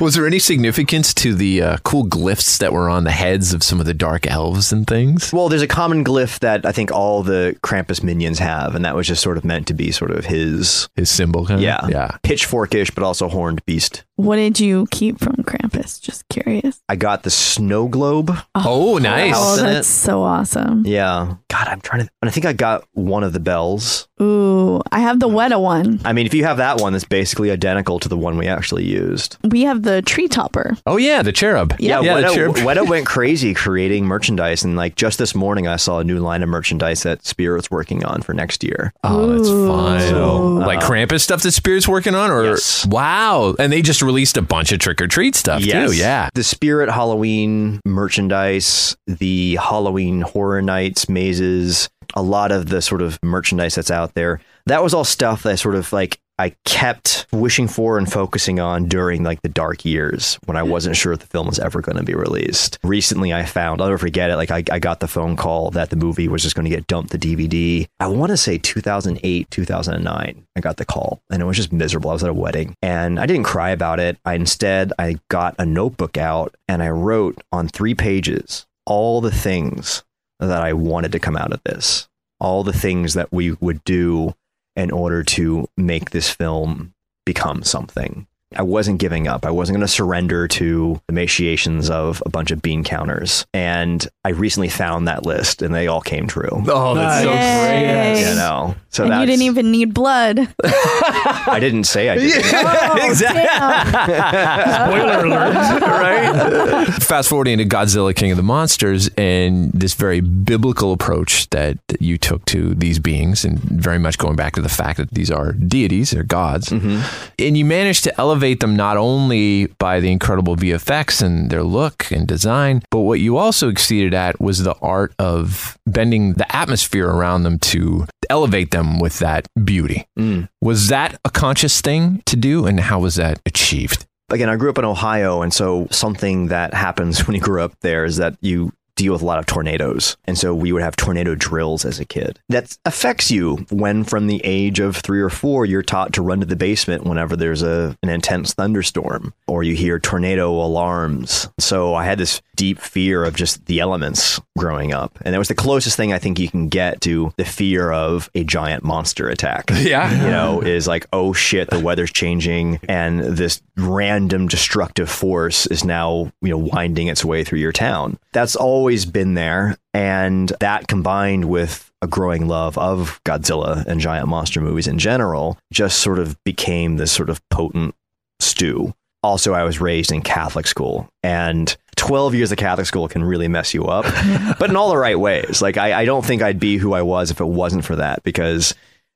[0.00, 3.62] Was there any significance to the uh, cool glyphs that were on the heads of
[3.62, 5.32] some of the dark elves and things?
[5.32, 8.74] well, there's a common glyph that I think all the Krampus minions have.
[8.74, 11.60] And that was just sort of meant to be sort of his, His symbol, kind
[11.60, 11.64] of?
[11.64, 12.16] yeah, Yeah.
[12.24, 14.04] pitchforkish, but also horned beast.
[14.16, 16.00] what did you keep from Krampus?
[16.00, 16.80] Just curious.
[16.88, 18.32] I got the snow globe.
[18.54, 19.34] Oh, nice.
[19.36, 20.84] Oh, that's so awesome.
[20.86, 21.34] Yeah.
[21.48, 22.10] God, I'm trying to.
[22.20, 24.08] And I think I got one of the bells.
[24.20, 26.00] Ooh, I have the Weta one.
[26.04, 28.86] I mean, if you have that one, that's basically identical to the one we actually
[28.86, 29.36] used.
[29.44, 30.78] We have the tree topper.
[30.86, 31.76] Oh, yeah, the cherub.
[31.78, 32.00] Yeah.
[32.00, 32.56] yeah the Weta, cherub.
[32.56, 34.64] Weta went crazy creating merchandise.
[34.64, 38.02] And like just this morning, I saw a new line of merchandise that Spirit's working
[38.02, 38.94] on for next year.
[39.04, 40.00] Oh, that's fun.
[40.08, 42.86] So, like uh, Krampus stuff that Spirit's working on, or Yes.
[42.86, 43.54] wow!
[43.58, 45.92] And they just released a bunch of Trick 'r Treat stuff too.
[45.92, 53.02] Yeah, The Spirit Halloween merchandise, the Halloween Horror Nights mazes, a lot of the sort
[53.02, 54.40] of merchandise that's out there.
[54.66, 58.86] That was all stuff that sort of like I kept wishing for and focusing on
[58.86, 60.70] during like the dark years when I hmm.
[60.70, 62.78] wasn't sure if the film was ever going to be released.
[62.82, 65.90] Recently, I found, I'll never forget it, like I, I got the phone call that
[65.90, 67.86] the movie was just going to get dumped the DVD.
[68.00, 70.46] I want to say 2008, 2009.
[70.54, 72.10] I got the call and it was just miserable.
[72.10, 74.18] I was at a wedding and I didn't cry about it.
[74.24, 79.30] I instead, I got a notebook out and I wrote on three pages all the
[79.30, 80.02] things
[80.40, 82.08] that I wanted to come out of this,
[82.40, 84.34] all the things that we would do
[84.76, 86.94] in order to make this film
[87.24, 88.26] become something.
[88.56, 89.44] I wasn't giving up.
[89.44, 93.46] I wasn't going to surrender to the emaciations of a bunch of bean counters.
[93.54, 96.48] And I recently found that list and they all came true.
[96.68, 98.14] Oh, that's so Yay.
[98.14, 98.28] great.
[98.28, 100.38] You know, so and you didn't even need blood.
[100.64, 102.42] I didn't say I did.
[102.44, 104.88] Oh, damn.
[104.88, 105.82] Spoiler alert.
[105.82, 106.86] right?
[107.02, 112.18] Fast forwarding to Godzilla King of the Monsters and this very biblical approach that you
[112.18, 115.52] took to these beings, and very much going back to the fact that these are
[115.52, 116.68] deities, they're gods.
[116.68, 117.00] Mm-hmm.
[117.38, 122.10] And you managed to elevate them not only by the incredible VFX and their look
[122.10, 127.08] and design, but what you also exceeded at was the art of bending the atmosphere
[127.08, 130.06] around them to elevate them with that beauty.
[130.18, 130.48] Mm.
[130.60, 134.06] Was that a conscious thing to do, and how was that achieved?
[134.32, 137.74] again, I grew up in Ohio, and so something that happens when you grew up
[137.82, 138.72] there is that you
[139.02, 140.16] deal with a lot of tornadoes.
[140.24, 142.38] And so we would have tornado drills as a kid.
[142.48, 146.40] That affects you when from the age of 3 or 4 you're taught to run
[146.40, 151.48] to the basement whenever there's a an intense thunderstorm or you hear tornado alarms.
[151.58, 155.18] So I had this deep fear of just the elements growing up.
[155.22, 158.30] And that was the closest thing I think you can get to the fear of
[158.34, 160.10] a giant monster attack Yeah.
[160.24, 165.84] you know, is like, oh shit, the weather's changing and this random destructive force is
[165.84, 168.18] now, you know, winding its way through your town.
[168.32, 169.76] That's always been there.
[169.94, 175.58] And that combined with a growing love of Godzilla and giant monster movies in general
[175.72, 177.94] just sort of became this sort of potent
[178.40, 178.94] stew.
[179.22, 183.46] Also, I was raised in Catholic school, and 12 years of Catholic school can really
[183.46, 184.04] mess you up,
[184.58, 185.62] but in all the right ways.
[185.62, 188.24] Like, I, I don't think I'd be who I was if it wasn't for that,
[188.24, 188.74] because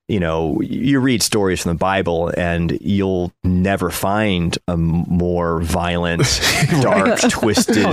[0.08, 6.22] you know, you read stories from the Bible and you'll never find a more violent,
[6.80, 7.92] dark, twisted, Oh,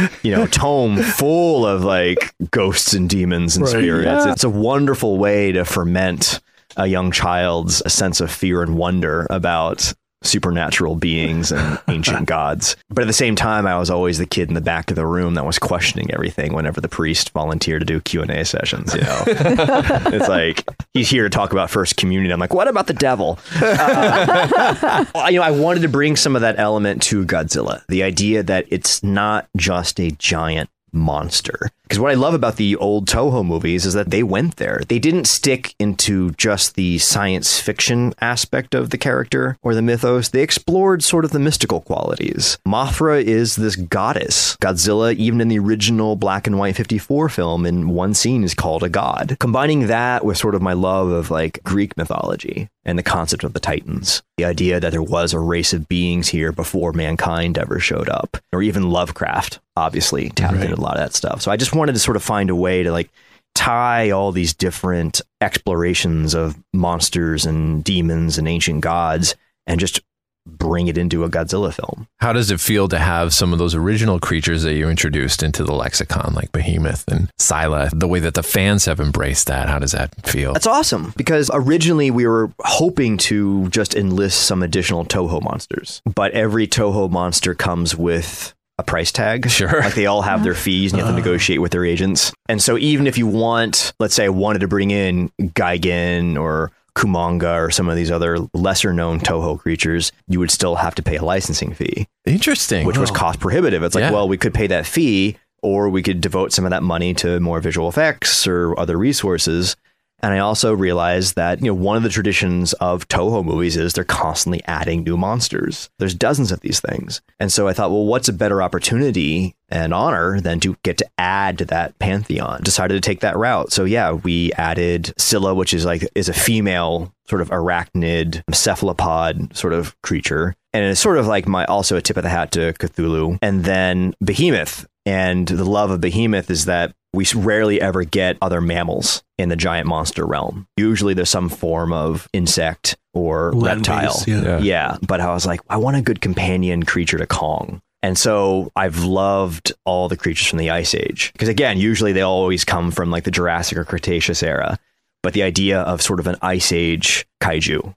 [0.00, 0.08] yeah.
[0.22, 3.72] you know, tome full of like ghosts and demons and Right.
[3.72, 4.24] spirits.
[4.26, 4.32] Yeah.
[4.32, 6.40] It's a wonderful way to ferment
[6.78, 9.92] a young child's sense of fear and wonder about
[10.22, 12.76] supernatural beings and ancient gods.
[12.88, 15.06] But at the same time, I was always the kid in the back of the
[15.06, 19.22] room that was questioning everything whenever the priest volunteered to do Q&A sessions, you know.
[19.26, 22.32] it's like he's here to talk about first communion.
[22.32, 23.38] I'm like, what about the devil?
[23.60, 27.84] Uh, you know, I wanted to bring some of that element to Godzilla.
[27.88, 31.70] The idea that it's not just a giant monster.
[31.84, 34.82] Because what I love about the old Toho movies is that they went there.
[34.88, 40.30] They didn't stick into just the science fiction aspect of the character or the mythos.
[40.30, 42.58] They explored sort of the mystical qualities.
[42.66, 44.56] Mothra is this goddess.
[44.56, 48.82] Godzilla, even in the original black and white 54 film, in one scene is called
[48.82, 49.36] a god.
[49.38, 53.52] Combining that with sort of my love of like Greek mythology and the concept of
[53.52, 54.22] the Titans.
[54.38, 58.38] The idea that there was a race of beings here before mankind ever showed up,
[58.52, 61.42] or even Lovecraft, obviously tapped into a lot of that stuff.
[61.42, 63.10] So I just wanted to sort of find a way to like
[63.54, 69.34] tie all these different explorations of monsters and demons and ancient gods
[69.66, 70.00] and just
[70.46, 72.06] bring it into a Godzilla film.
[72.20, 75.64] How does it feel to have some of those original creatures that you introduced into
[75.64, 77.90] the lexicon, like Behemoth and Scylla?
[77.92, 80.52] The way that the fans have embraced that, how does that feel?
[80.52, 86.32] That's awesome because originally we were hoping to just enlist some additional Toho monsters, but
[86.32, 89.48] every Toho monster comes with a price tag.
[89.50, 89.80] Sure.
[89.80, 91.26] Like they all have their fees and you have to uh-huh.
[91.26, 92.32] negotiate with their agents.
[92.48, 96.70] And so even if you want, let's say I wanted to bring in Gigan or
[96.94, 101.02] Kumonga or some of these other lesser known Toho creatures, you would still have to
[101.02, 102.86] pay a licensing fee Interesting.
[102.86, 103.82] which was cost prohibitive.
[103.82, 104.12] It's like, Yeah.
[104.12, 107.40] well, we could pay that fee, or we could devote some of that money to
[107.40, 109.76] more visual effects or other resources.
[110.20, 113.92] And I also realized that you know one of the traditions of Toho movies is
[113.92, 115.90] they're constantly adding new monsters.
[115.98, 119.92] There's dozens of these things, and so I thought, well, what's a better opportunity and
[119.92, 122.62] honor than to get to add to that pantheon?
[122.62, 123.72] Decided to take that route.
[123.72, 129.56] So yeah, we added Scylla, which is like is a female sort of arachnid cephalopod
[129.56, 132.52] sort of creature, and it's sort of like my also a tip of the hat
[132.52, 134.86] to Cthulhu, and then Behemoth.
[135.04, 139.56] And the love of Behemoth is that we rarely ever get other mammals in the
[139.56, 140.68] giant monster realm.
[140.76, 144.12] Usually there's some form of insect or reptile.
[144.12, 144.58] Land-based, yeah.
[144.58, 144.96] yeah.
[145.06, 147.80] But I was like, I want a good companion creature to Kong.
[148.02, 151.32] And so I've loved all the creatures from the Ice Age.
[151.32, 154.78] Because again, usually they always come from like the Jurassic or Cretaceous era.
[155.22, 157.94] But the idea of sort of an Ice Age kaiju,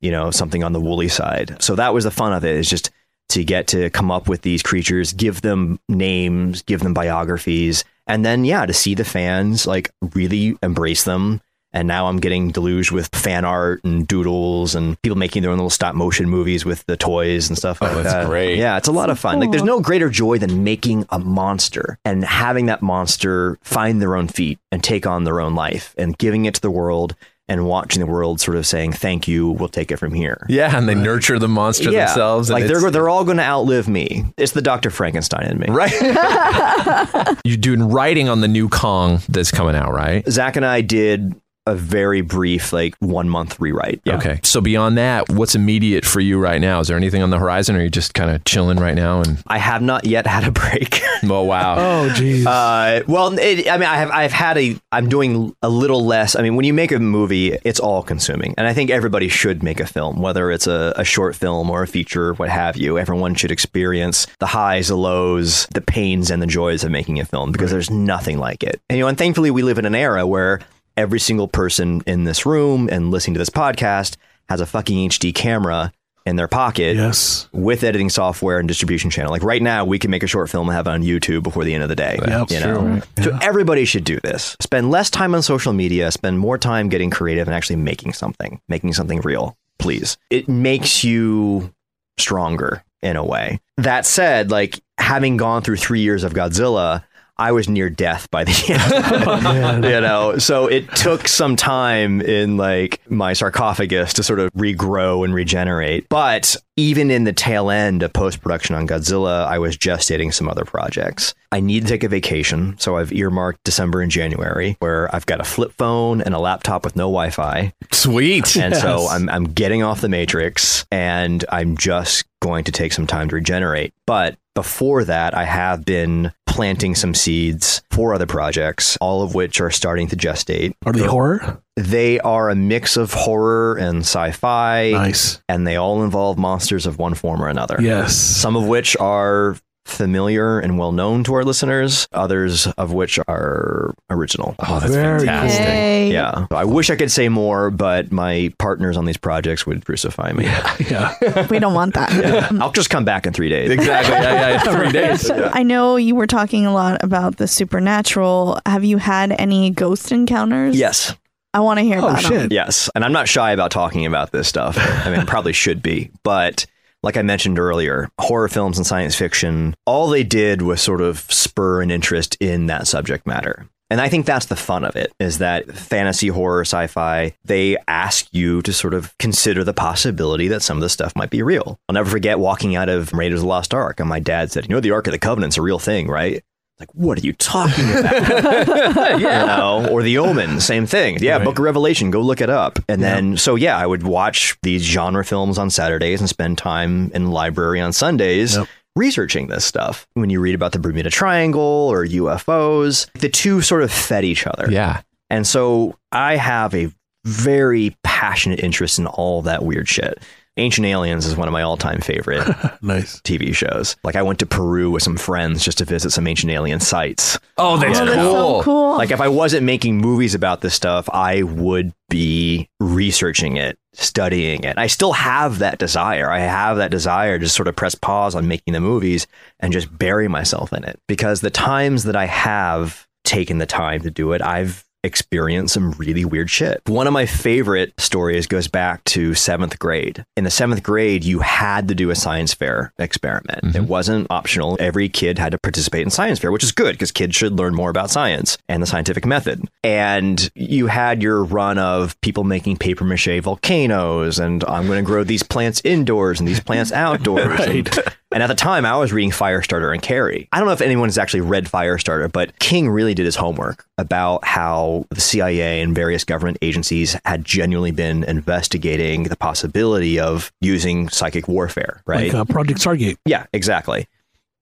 [0.00, 1.60] you know, something on the woolly side.
[1.60, 2.90] So that was the fun of it, is just
[3.30, 8.24] to get to come up with these creatures, give them names, give them biographies, and
[8.24, 11.40] then, yeah, to see the fans like really embrace them
[11.72, 15.58] and now I'm getting deluged with fan art and doodles and people making their own
[15.58, 18.26] little stop motion movies with the toys and stuff oh, like that's that.
[18.26, 18.58] great.
[18.58, 19.38] Yeah, it's a lot of fun.
[19.38, 24.16] Like, there's no greater joy than making a monster and having that monster find their
[24.16, 27.14] own feet and take on their own life and giving it to the world
[27.48, 30.76] and watching the world sort of saying, "Thank you, we'll take it from here." Yeah,
[30.76, 32.50] and they nurture the monster Yeah, themselves.
[32.50, 34.26] and like they're they're all going to outlive me.
[34.36, 35.66] It's the Doctor Frankenstein in me.
[35.68, 35.92] right.
[37.44, 40.28] You're doing writing on the new Kong that's coming out, right?
[40.28, 41.34] Zach and I did
[41.68, 44.00] a very brief, like one month rewrite.
[44.04, 44.16] Yeah.
[44.16, 44.40] Okay.
[44.42, 46.80] So beyond that, what's immediate for you right now?
[46.80, 49.20] Is there anything on the horizon, or are you just kind of chilling right now?
[49.20, 51.00] And I have not yet had a break.
[51.24, 52.46] oh wow, Oh, geez.
[52.46, 56.34] Uh, well, it, I mean, I have I've had a I'm doing a little less.
[56.36, 59.62] I mean, when you make a movie, it's all consuming, and I think everybody should
[59.62, 62.98] make a film, whether it's a, a short film or a feature, what have you.
[62.98, 67.24] Everyone should experience the highs, the lows, the pains, and the joys of making a
[67.24, 68.80] film because there's nothing like it.
[68.88, 70.60] And you know, and thankfully, we live in an era where
[70.98, 74.16] every single person in this room and listening to this podcast
[74.48, 75.92] has a fucking HD camera
[76.26, 77.48] in their pocket yes.
[77.52, 79.30] with editing software and distribution channel.
[79.30, 81.62] Like right now, we can make a short film and have it on YouTube before
[81.62, 82.18] the end of the day.
[82.26, 83.04] Yep, you true, know, right.
[83.22, 84.56] so everybody should do this.
[84.60, 86.10] Spend less time on social media.
[86.10, 89.56] Spend more time getting creative and actually making something, making something real.
[89.78, 91.72] Please, it makes you
[92.18, 93.60] stronger in a way.
[93.76, 97.04] That said, like having gone through three years of Godzilla.
[97.38, 98.50] I was near death by the
[99.74, 100.38] end, you know.
[100.38, 106.08] So it took some time in like my sarcophagus to sort of regrow and regenerate.
[106.08, 110.48] But even in the tail end of post production on Godzilla, I was gestating some
[110.48, 111.34] other projects.
[111.50, 115.40] I need to take a vacation, so I've earmarked December and January, where I've got
[115.40, 117.72] a flip phone and a laptop with no Wi-Fi.
[117.92, 118.56] sweet.
[118.56, 123.06] And so I'm I'm getting off the matrix and I'm just going to take some
[123.06, 123.92] time to regenerate.
[124.06, 129.60] But before that, I have been planting some seeds for other projects, all of which
[129.60, 130.72] are starting to gestate.
[130.84, 131.62] Are they horror?
[131.76, 135.40] They are a mix of horror and sci-fi, Nice.
[135.48, 137.76] and they all involve monsters of one form or another.
[137.80, 138.16] Yes.
[138.16, 139.56] Some of which are
[139.88, 144.54] familiar and well known to our listeners, others of which are original.
[144.60, 145.64] oh, that's Very fantastic.
[145.64, 146.12] Hey.
[146.12, 146.46] Yeah.
[146.50, 150.44] I wish I could say more, but my partners on these projects would crucify me.
[150.44, 151.46] Yeah.
[151.50, 152.52] We don't want that.
[152.60, 153.70] I'll just come back in three days.
[153.70, 154.14] Exactly.
[154.14, 154.78] Yeah, yeah.
[154.78, 155.30] Three days.
[155.30, 158.60] I know you were talking a lot about the supernatural.
[158.66, 160.76] Have you had any ghost encounters?
[160.76, 161.14] Yes.
[161.54, 162.30] I want to hear Oh about them.
[162.32, 162.52] shit.
[162.52, 162.90] Yes.
[162.94, 164.76] And I'm not shy about talking about this stuff.
[164.78, 166.10] I mean, probably should be.
[166.22, 166.66] But
[167.02, 171.20] like I mentioned earlier, horror films and science fiction, all they did was sort of
[171.32, 173.68] spur an interest in that subject matter.
[173.90, 177.78] And I think that's the fun of it is that fantasy, horror, sci fi, they
[177.86, 181.42] ask you to sort of consider the possibility that some of the stuff might be
[181.42, 181.78] real.
[181.88, 184.68] I'll never forget walking out of Raiders of the Lost Ark and my dad said,
[184.68, 186.42] You know, the Ark of the Covenant's a real thing, right?
[186.80, 189.18] Like, what are you talking about?
[189.20, 191.18] you know, or The Omen, same thing.
[191.20, 192.78] Yeah, Book of Revelation, go look it up.
[192.88, 197.10] And then, so yeah, I would watch these genre films on Saturdays and spend time
[197.14, 198.68] in the library on Sundays Yep.
[198.94, 200.06] researching this stuff.
[200.14, 204.46] When you read about the Bermuda Triangle or UFOs, the two sort of fed each
[204.46, 204.68] other.
[204.70, 205.02] Yeah.
[205.30, 206.92] And so I have a
[207.24, 210.22] very passionate interest in all that weird shit.
[210.58, 212.46] Ancient Aliens is one of my all-time favorite
[212.82, 213.20] Nice.
[213.22, 213.96] TV shows.
[214.04, 217.38] Like I went to Peru with some friends just to visit some ancient alien sites.
[217.56, 218.58] Oh, that's Oh, that's cool.
[218.58, 218.96] so cool.
[218.98, 224.64] Like if I wasn't making movies about this stuff, I would be researching it, studying
[224.64, 224.76] it.
[224.78, 226.30] I still have that desire.
[226.30, 229.26] I have that desire to sort of press pause on making the movies
[229.60, 230.98] and just bury myself in it.
[231.06, 235.92] Because the times that I have taken the time to do it, I've experienced some
[235.92, 236.82] really weird shit.
[236.86, 240.24] One of my favorite stories goes back to seventh grade.
[240.36, 243.58] In the seventh grade, you had to do a science fair experiment.
[243.58, 243.86] It mm-hmm.
[243.86, 244.76] wasn't optional.
[244.80, 247.74] Every kid had to participate in science fair, which is good because kids should learn
[247.74, 249.62] more about science and the scientific method.
[249.84, 255.06] And you had your run of people making paper mache volcanoes, and I'm going to
[255.06, 257.60] grow these plants indoors and these plants outdoors.
[257.60, 257.88] and,
[258.30, 260.48] and at the time, I was reading Firestarter and Carrie.
[260.52, 263.86] I don't know if anyone has actually read Firestarter, but King really did his homework
[263.96, 270.52] about how the CIA and various government agencies had genuinely been investigating the possibility of
[270.60, 272.32] using psychic warfare, right?
[272.32, 273.16] Like uh, Project Stargate.
[273.24, 274.06] Yeah, exactly.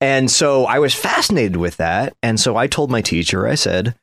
[0.00, 2.14] And so I was fascinated with that.
[2.22, 3.96] And so I told my teacher, I said,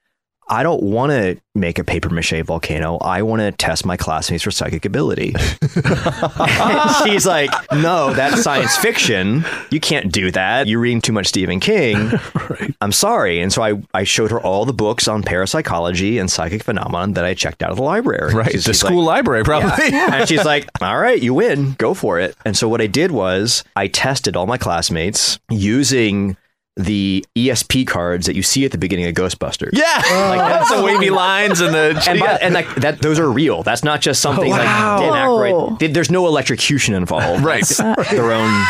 [0.49, 2.97] I don't want to make a paper mache volcano.
[2.97, 5.33] I want to test my classmates for psychic ability.
[7.05, 9.45] She's like, no, that's science fiction.
[9.69, 10.67] You can't do that.
[10.67, 12.11] You're reading too much Stephen King.
[12.81, 13.39] I'm sorry.
[13.41, 17.25] And so I, I showed her all the books on parapsychology and psychic phenomenon that
[17.25, 18.33] I checked out of the library.
[18.33, 18.51] Right.
[18.51, 19.89] She's- The she's school like- library, probably.
[19.89, 20.15] Yeah.
[20.15, 21.73] and she's like, all right, you win.
[21.77, 22.35] Go for it.
[22.45, 26.35] And so what I did was I tested all my classmates using
[26.75, 29.69] the ESP cards that you see at the beginning of Ghostbusters.
[29.73, 29.95] Yeah.
[29.97, 30.49] Like oh.
[30.49, 32.03] That's the wavy lines and the.
[32.09, 33.61] and, by, and like that, those are real.
[33.63, 34.57] That's not just something Wow.
[34.97, 35.79] like Dan Aykroyd.
[35.79, 37.43] Th- There's no electrocution involved.
[37.43, 37.61] Right.
[37.61, 38.65] It's their own.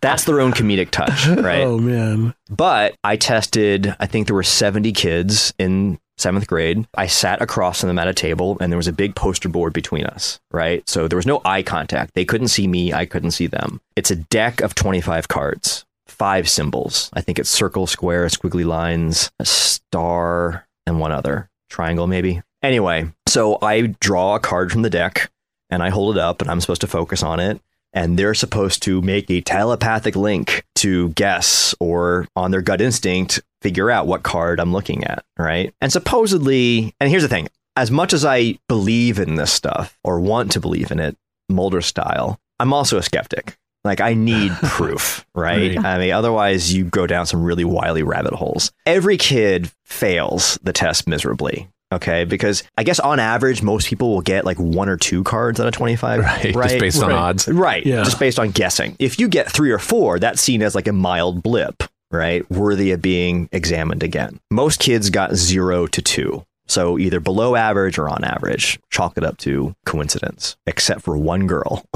[0.00, 1.62] that's their own comedic touch, right?
[1.62, 2.34] Oh man.
[2.48, 3.94] But I tested.
[4.00, 6.86] I think there were 70 kids in seventh grade.
[6.96, 9.72] I sat across from them at a table, and there was a big poster board
[9.72, 10.40] between us.
[10.50, 10.86] Right.
[10.88, 12.14] So there was no eye contact.
[12.14, 12.92] They couldn't see me.
[12.92, 13.80] I couldn't see them.
[13.96, 15.84] It's a deck of 25 cards.
[16.20, 17.08] Five symbols.
[17.14, 22.42] I think it's circle, square, squiggly lines, a star, and one other triangle, maybe.
[22.62, 25.30] Anyway, so I draw a card from the deck
[25.70, 27.58] and I hold it up and I'm supposed to focus on it.
[27.94, 33.40] And they're supposed to make a telepathic link to guess or on their gut instinct
[33.62, 35.24] figure out what card I'm looking at.
[35.38, 35.72] Right.
[35.80, 40.20] And supposedly, and here's the thing as much as I believe in this stuff or
[40.20, 41.16] want to believe in it,
[41.48, 43.56] Mulder style, I'm also a skeptic.
[43.84, 45.76] Like I need proof, right?
[45.76, 45.84] Right.
[45.84, 48.72] I mean, otherwise you go down some really wily rabbit holes.
[48.86, 51.68] Every kid fails the test miserably.
[51.92, 55.58] Okay, because I guess on average most people will get like one or two cards
[55.58, 56.54] out of twenty five, Right.
[56.54, 56.68] right?
[56.68, 57.16] Just based on Right.
[57.18, 57.48] odds.
[57.48, 57.84] Right.
[57.84, 58.04] Yeah.
[58.04, 58.94] Just based on guessing.
[59.00, 62.48] If you get three or four, that's seen as like a mild blip, right?
[62.50, 64.38] Worthy of being examined again.
[64.52, 66.44] Most kids got zero to two.
[66.68, 68.78] So either below average or on average.
[68.90, 71.82] Chalk it up to coincidence, except for one girl.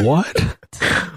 [0.00, 0.56] What?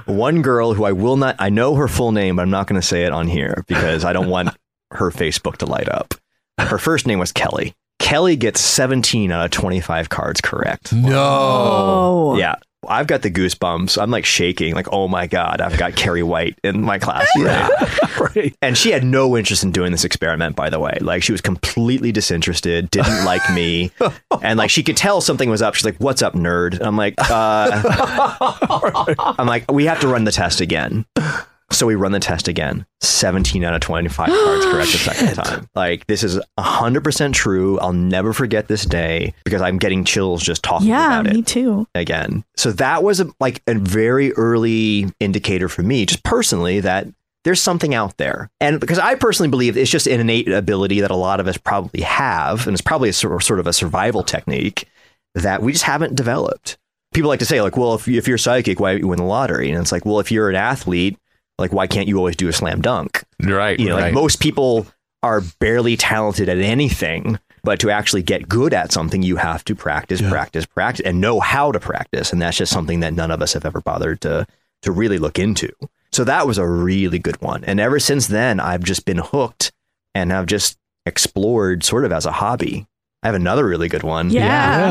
[0.06, 2.80] one girl who I will not, I know her full name, but I'm not going
[2.80, 4.50] to say it on here because I don't want
[4.92, 6.14] her Facebook to light up.
[6.60, 7.76] Her first name was Kelly.
[8.00, 10.94] Kelly gets 17 out of 25 cards correct.
[10.94, 11.14] No.
[11.20, 12.38] Oh.
[12.38, 12.56] Yeah.
[12.88, 14.02] I've got the goosebumps.
[14.02, 17.28] I'm like shaking, like, oh my God, I've got Carrie White in my class.
[17.38, 18.20] Right?
[18.36, 18.56] right.
[18.62, 20.98] And she had no interest in doing this experiment, by the way.
[21.02, 23.92] Like, she was completely disinterested, didn't like me.
[24.44, 25.74] And like, she could tell something was up.
[25.74, 26.74] She's like, what's up, nerd?
[26.74, 27.82] And I'm like, uh,
[29.40, 31.06] I'm like, we have to run the test again.
[31.70, 32.86] So we run the test again.
[33.02, 35.70] 17 out of 25 cards correct the second time.
[35.76, 37.78] Like, this is 100% true.
[37.80, 41.36] I'll never forget this day because I'm getting chills just talking Yeah, about it Yeah,
[41.36, 41.88] me too.
[41.94, 42.44] again.
[42.56, 47.08] So that was a, like a very early indicator for me, just personally, that
[47.44, 48.50] there's something out there.
[48.62, 51.58] And because I personally believe it's just an innate ability that a lot of us
[51.58, 54.88] probably have, and it's probably a sort sort of a survival technique
[55.36, 56.78] that we just haven't developed.
[57.14, 59.24] People like to say, like, well, if, if you're psychic, why don't you win the
[59.26, 59.70] lottery?
[59.70, 61.18] And it's like, well, if you're an athlete,
[61.58, 63.24] like, why can't you always do a slam dunk?
[63.44, 63.80] Right.
[63.80, 64.04] You know, right.
[64.06, 64.88] like most people
[65.24, 69.76] are barely talented at anything, but to actually get good at something, you have to
[69.76, 70.30] practice, Yeah.
[70.30, 72.32] practice, practice, and know how to practice.
[72.32, 74.46] And that's just something that none of us have ever bothered to
[74.84, 75.70] to really look into.
[76.12, 77.64] So that was a really good one.
[77.64, 79.72] And ever since then, I've just been hooked
[80.14, 82.86] and have just explored sort of as a hobby.
[83.24, 84.30] I have another really good one.
[84.30, 84.42] Yeah.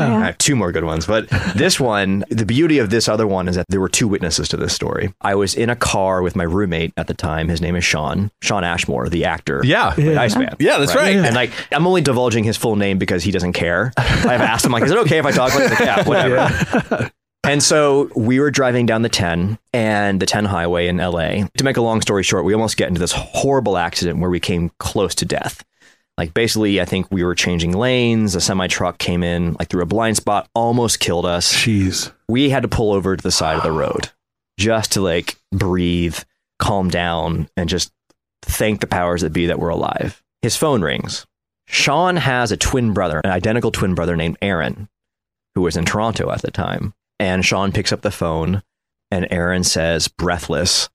[0.09, 0.17] Yeah.
[0.19, 3.47] I have two more good ones, but this one, the beauty of this other one
[3.47, 5.13] is that there were two witnesses to this story.
[5.21, 7.47] I was in a car with my roommate at the time.
[7.47, 9.61] His name is Shawn, Shawn Ashmore, the actor.
[9.63, 9.91] yeah.
[9.93, 10.21] Played Yeah.
[10.21, 10.55] Iceman.
[10.59, 11.15] Yeah, that's right.
[11.15, 13.93] And like, I'm only divulging his full name because he doesn't care.
[13.97, 17.11] I've asked him, like, is it okay if I talk like, yeah, whatever.
[17.43, 21.45] And so we were driving down the 10 and the 10 highway in LA.
[21.57, 24.41] To make a long story short, we almost get into this horrible accident where we
[24.41, 25.63] came close to death.
[26.17, 28.35] Like basically, I think we were changing lanes.
[28.35, 31.53] A semi truck came in like through a blind spot, almost killed us.
[31.53, 32.11] Jeez.
[32.27, 34.09] We had to pull over to the side of the road
[34.57, 36.17] just to like breathe,
[36.59, 37.91] calm down, and just
[38.41, 40.23] thank the powers that be that we're alive.
[40.41, 41.25] His phone rings.
[41.67, 44.87] Shawn has a twin brother, an identical twin brother named Aaron,
[45.53, 46.93] who was in Toronto at the time.
[47.19, 48.63] And Shawn picks up the phone,
[49.11, 50.89] and Aaron says, breathless,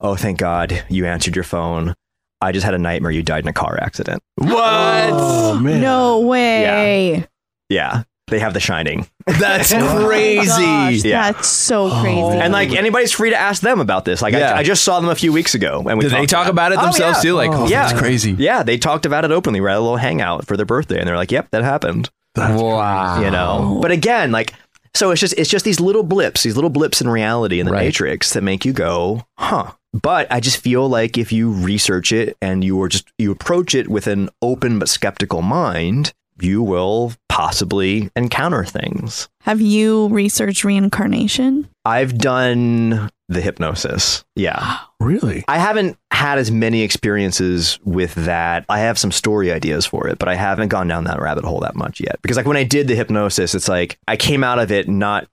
[0.00, 1.94] Oh, thank God you answered your phone.
[2.40, 4.22] I just had a nightmare you died in a car accident.
[4.36, 4.50] What?
[4.52, 5.80] Oh, oh man.
[5.80, 7.26] No way.
[7.68, 9.08] Yeah, they have the shining.
[9.26, 10.46] That's Oh crazy.
[10.46, 11.32] gosh, Yeah.
[11.32, 12.00] That's so oh.
[12.02, 12.20] crazy.
[12.20, 14.22] And like anybody's free to ask them about this.
[14.22, 14.52] Like Yeah.
[14.52, 16.72] I, I just saw them a few weeks ago, and we Did they talk about
[16.72, 17.30] it Oh, themselves yeah.
[17.30, 17.34] too?
[17.34, 17.86] Like, oh, Yeah.
[17.88, 18.32] that's crazy.
[18.38, 19.60] Yeah, they talked about it openly.
[19.60, 22.60] We had a little hangout for their birthday, and they're like, "Yep, that happened." That's
[22.62, 23.20] wow.
[23.22, 23.78] You know.
[23.80, 24.52] But again, like,
[24.94, 27.72] so it's just it's just these little blips, these little blips in reality in the
[27.72, 27.84] Right.
[27.86, 29.72] matrix that make you go, "Huh."
[30.02, 33.74] But I just feel like if you research it and you are just you approach
[33.74, 39.28] it with an open but skeptical mind, you will possibly encounter things.
[39.42, 41.68] Have you researched reincarnation?
[41.84, 44.24] I've done the hypnosis.
[44.34, 44.78] Yeah.
[44.98, 45.44] Really?
[45.46, 48.64] I haven't had as many experiences with that.
[48.70, 51.60] I have some story ideas for it, but I haven't gone down that rabbit hole
[51.60, 52.18] that much yet.
[52.22, 55.28] Because like when I did the hypnosis, it's like I came out of it not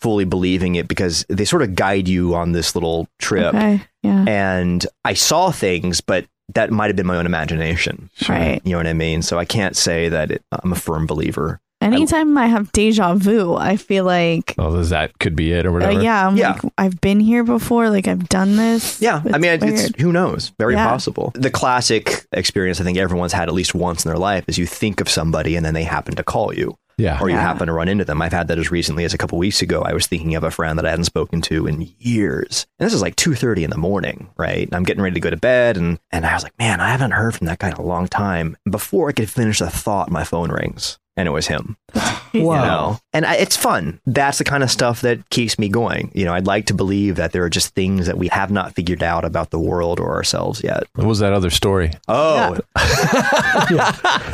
[0.00, 3.54] fully believing it because they sort of guide you on this little trip.
[3.54, 3.80] Okay.
[4.02, 4.24] Yeah.
[4.28, 8.08] And I saw things, but that might have been my own imagination.
[8.28, 8.60] Right.
[8.64, 9.22] You know what I mean?
[9.22, 11.60] So I can't say that it, I'm a firm believer.
[11.82, 15.72] Anytime I have deja vu, I feel like, Oh, that could be it or uh,
[15.74, 16.02] whatever.
[16.02, 16.52] yeah, I'm Yeah.
[16.52, 17.90] like, I've been here before.
[17.90, 19.00] Like, I've done this.
[19.00, 20.52] Yeah, I mean, it's, who knows?
[20.58, 20.88] Very Yeah.
[20.88, 21.32] possible.
[21.34, 24.66] The classic experience I think everyone's had at least once in their life is you
[24.66, 26.76] think of somebody and then they happen to call you.
[26.98, 27.18] Yeah.
[27.20, 27.42] Or you Yeah.
[27.42, 28.22] happen to run into them.
[28.22, 29.82] I've had that as recently as a couple weeks ago.
[29.82, 32.66] I was thinking of a friend that I hadn't spoken to in years.
[32.78, 34.68] And this is like 2.30 in the morning, right?
[34.72, 37.10] I'm getting ready to go to bed and, and I was like, man, I haven't
[37.10, 38.56] heard from that guy in a long time.
[38.70, 40.98] Before I could finish the thought, my phone rings.
[41.16, 41.76] And it was him.
[42.32, 42.98] You know?
[43.14, 43.98] And I, it's fun.
[44.04, 46.10] That's the kind of stuff that keeps me going.
[46.14, 48.74] You know, I'd like to believe that there are just things that we have not
[48.74, 50.82] figured out about the world or ourselves yet.
[50.96, 51.92] What was that other story?
[52.08, 52.58] Oh,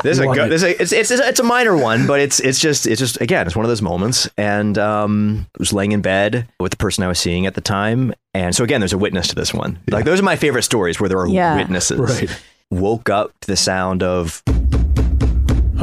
[0.03, 0.51] this is a Love good.
[0.51, 3.21] This is a, it's, it's it's a minor one, but it's it's just it's just
[3.21, 4.27] again it's one of those moments.
[4.37, 7.61] And um, I was laying in bed with the person I was seeing at the
[7.61, 9.79] time, and so again, there's a witness to this one.
[9.89, 11.55] Like those are my favorite stories where there are Yeah.
[11.55, 11.99] witnesses.
[11.99, 12.41] Right.
[12.69, 14.43] Woke up to the sound of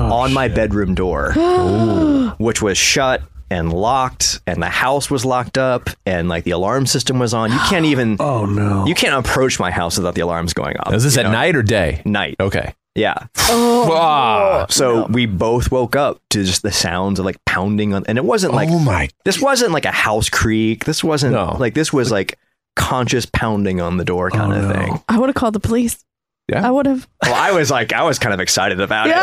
[0.01, 1.33] Oh, on my bedroom door,
[2.39, 6.87] which was shut and locked, and the house was locked up, and like the alarm
[6.87, 7.51] system was on.
[7.51, 8.17] You can't even.
[8.21, 8.87] Oh no.
[8.87, 10.93] You can't approach my house without the alarms going off.
[10.95, 11.33] Is this at know?
[11.33, 12.01] night or day?
[12.05, 12.37] Night.
[12.41, 12.75] Okay.
[12.95, 13.27] Yeah.
[13.49, 14.67] Ah.
[14.69, 18.25] So we both woke up to just the sounds of like pounding on, and it
[18.25, 19.09] wasn't like oh my.
[19.25, 20.85] this wasn't like a house creak.
[20.85, 21.57] This wasn't No.
[21.59, 22.39] like this was like
[22.77, 24.73] conscious pounding on the door kind Oh, of no.
[24.75, 25.03] thing.
[25.09, 26.03] I would have called the police.
[26.51, 26.67] Yeah.
[26.67, 27.07] I would have.
[27.23, 29.15] Well, I was like, I was kind of excited about it.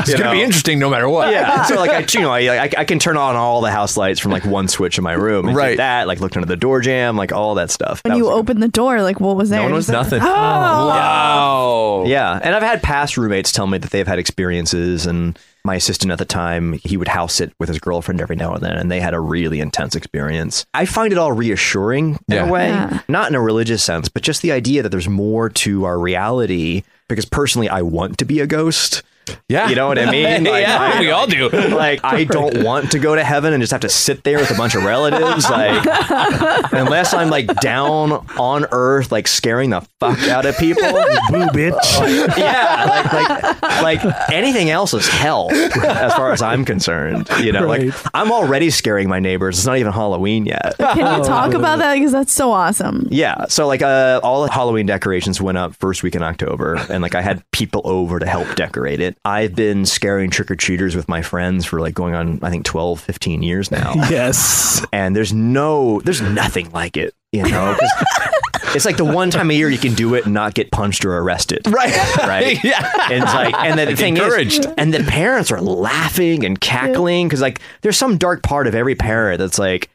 [0.00, 1.32] It's gonna be interesting no matter what.
[1.32, 1.64] Yeah.
[1.64, 4.20] So like, I, you know, I, I, I can turn on all the house lights
[4.20, 5.46] from like one switch in my room.
[5.46, 5.76] And did Right.
[5.76, 8.02] That like looked under the door jamb, like all that stuff.
[8.04, 9.60] When That you was- opened the door, like, what was there?
[9.60, 10.22] No one was Just like, Nothing.
[10.22, 12.04] Oh, Wow.
[12.06, 15.38] Yeah, and I've had past roommates tell me that they've had experiences, and
[15.68, 18.62] my assistant at the time, he would house sit with his girlfriend every now and
[18.62, 20.64] then, and they had a really intense experience.
[20.74, 22.46] I find it all reassuring in Yeah.
[22.46, 23.00] a way, Yeah.
[23.08, 26.82] not in a religious sense, but just the idea that there's more to our reality.
[27.08, 29.02] Because personally, I want to be a ghost.
[29.48, 29.68] Yeah.
[29.68, 30.44] You know what I mean?
[30.44, 31.48] Like, yeah, I- we all do.
[31.78, 34.50] Like, I don't want to go to heaven and just have to sit there with
[34.50, 35.48] a bunch of relatives.
[35.48, 35.84] Like,
[36.72, 40.82] unless I'm like down on earth, like scaring the fuck out of people.
[40.82, 42.36] Boo, bitch.
[42.36, 47.28] yeah, like, like like anything else is hell as far as I'm concerned.
[47.40, 47.86] You know, Right.
[47.88, 49.58] like I'm already scaring my neighbors.
[49.58, 50.76] It's not even Halloween yet.
[50.78, 51.94] Can you talk about that?
[51.94, 53.06] Because that's so awesome.
[53.10, 57.02] Yeah, so like uh, all the Halloween decorations went up first week in October, and
[57.02, 59.16] like I had people over to help decorate it.
[59.24, 62.64] I've been scaring trick or treaters with my friends for like going on I think
[62.64, 63.92] 12, 15 years now.
[64.10, 64.84] yes.
[64.92, 67.76] and there's no there's nothing like it you know?
[68.74, 71.04] it's like the one time a year you can do it and not get punched
[71.04, 71.94] or arrested Right.
[72.18, 72.90] right yeah.
[73.10, 74.60] and it's like and the Like thing encouraged.
[74.60, 78.74] is and the parents are laughing and cackling because like there's some dark part of
[78.74, 79.90] every parent that's like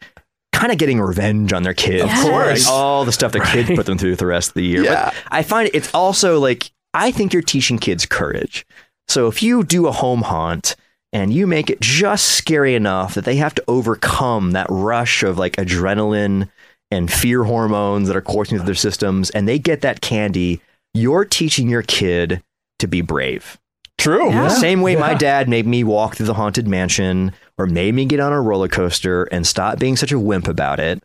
[0.52, 2.66] kind of getting revenge on their kids Of course.
[2.66, 5.06] Like, all the stuff their kids put them through the rest of the year Yeah.
[5.06, 8.66] but i find it's also like i think you're teaching kids courage
[9.08, 10.76] so if you do a home haunt
[11.12, 15.38] and you make it just scary enough that they have to overcome that rush of
[15.38, 16.50] like adrenaline
[16.90, 20.62] and fear hormones that are coursing through their systems and they get that candy,
[20.94, 22.42] you're teaching your kid
[22.80, 23.60] to be brave.
[23.98, 24.30] True.
[24.30, 24.48] Yeah.
[24.50, 28.20] Same way my dad made me walk through the haunted mansion or made me get
[28.20, 31.02] on a roller coaster and stop being such a wimp about it.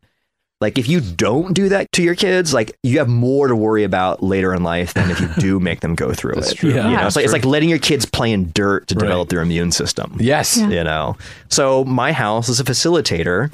[0.60, 3.84] Like if you don't do that to your kids, like you have more to worry
[3.84, 6.56] about later in life than if you do make them go through That's it.
[6.56, 6.70] true.
[6.70, 6.90] Yeah.
[6.90, 9.02] You know, it's like it's like letting your kids play in dirt to Right.
[9.02, 10.16] develop their immune system.
[10.18, 10.56] Yes.
[10.56, 10.68] Yeah.
[10.68, 11.16] You know,
[11.48, 13.48] so my house is a facilitator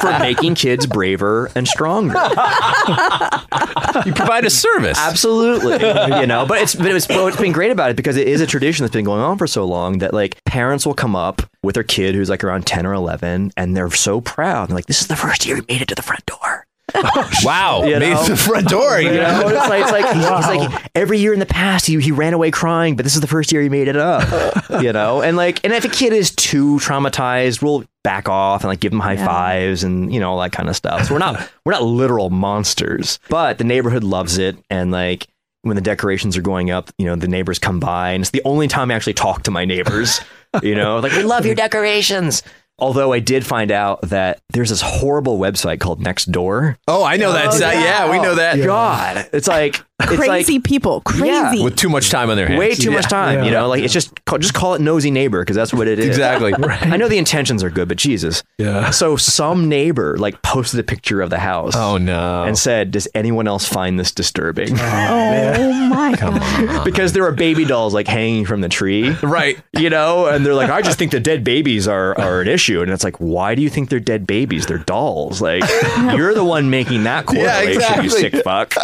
[0.00, 2.14] for making kids braver and stronger.
[4.04, 4.98] You provide a service.
[4.98, 5.72] Absolutely,
[6.20, 6.46] you know.
[6.46, 8.92] But it's but it's what's been great about it because it is a tradition that's
[8.94, 12.14] been going on for so long that like parents will come up with their kid
[12.14, 14.68] who's like around ten or eleven, and they're so proud.
[14.68, 16.66] They're like, "This is the first year we made it to the front door."
[17.42, 17.84] Wow.
[17.84, 18.24] You Made know?
[18.24, 19.00] the front door.
[19.00, 22.00] You know, it's like, it's like he's, he's like every year in the past he,
[22.00, 24.24] he ran away crying, but this is the first year he made it up.
[24.82, 28.68] You know, and like and if a kid is too traumatized, we'll back off and
[28.68, 29.26] like give them high Yeah.
[29.26, 31.06] fives and you know all that kind of stuff.
[31.06, 35.26] So we're not we're not literal monsters, but the neighborhood loves it and like.
[35.62, 38.42] When the decorations are going up, you know, the neighbors come by, and it's the
[38.44, 40.20] only time I actually talk to my neighbors.
[40.62, 42.44] You know, like, we love your decorations.
[42.78, 46.76] Although I did find out that there's this horrible website called Nextdoor.
[46.86, 47.48] Oh, I know that.
[47.48, 47.76] Oh, site.
[47.76, 48.62] yeah, we know that.
[48.62, 51.00] God, it's like It's Crazy people.
[51.00, 51.64] Crazy.
[51.64, 52.58] With too much time on their hands.
[52.58, 53.08] Way too much Yeah.
[53.08, 53.66] time, you know.
[53.68, 56.06] Like it's just call, just call it nosy neighbor because that's what it is.
[56.06, 56.52] Exactly.
[56.66, 56.86] Right.
[56.86, 58.42] I know the intentions are good, but Jesus.
[58.58, 58.90] Yeah.
[58.90, 61.74] So some neighbor like posted a picture of the house.
[61.76, 62.42] Oh no.
[62.44, 66.84] And said, "Does anyone else find this disturbing?" oh, oh my god.
[66.84, 69.58] because there are baby dolls like hanging from the tree, right.
[69.78, 72.82] you know, and they're like, "I just think the dead babies are are an issue,"
[72.82, 74.66] and it's like, why do you think they're dead babies?
[74.66, 75.40] They're dolls.
[75.40, 75.62] Like
[76.16, 78.04] you're the one making that correlation, exactly.
[78.04, 78.74] you sick fuck.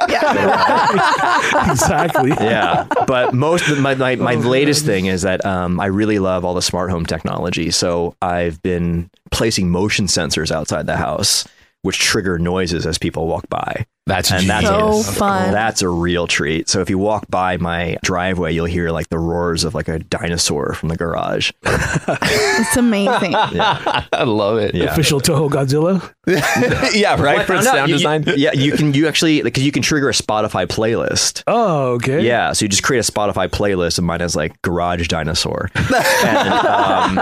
[1.70, 2.30] exactly.
[2.30, 6.44] yeah but most of my, my, my latest thing is that um, i really love
[6.44, 7.70] all the smart home technology.
[7.70, 11.46] So i've been placing motion sensors outside the house
[11.82, 15.52] which trigger noises as people walk by That's and that's So a, fun.
[15.52, 19.18] that's a real treat so if you walk by my driveway you'll hear like the
[19.18, 23.34] roars of like a dinosaur from the garage It's amazing.
[23.36, 24.74] I love it.
[24.74, 26.02] yeah Official Toho Godzilla.
[26.94, 27.46] yeah, right.
[27.46, 28.24] For No, no, sound you- you- design.
[28.36, 32.22] yeah you can you actually because you can trigger a Spotify playlist Oh, okay.
[32.26, 36.48] Yeah, so you just create a Spotify playlist, and mine has like Garage Dinosaur, and,
[36.48, 37.18] um,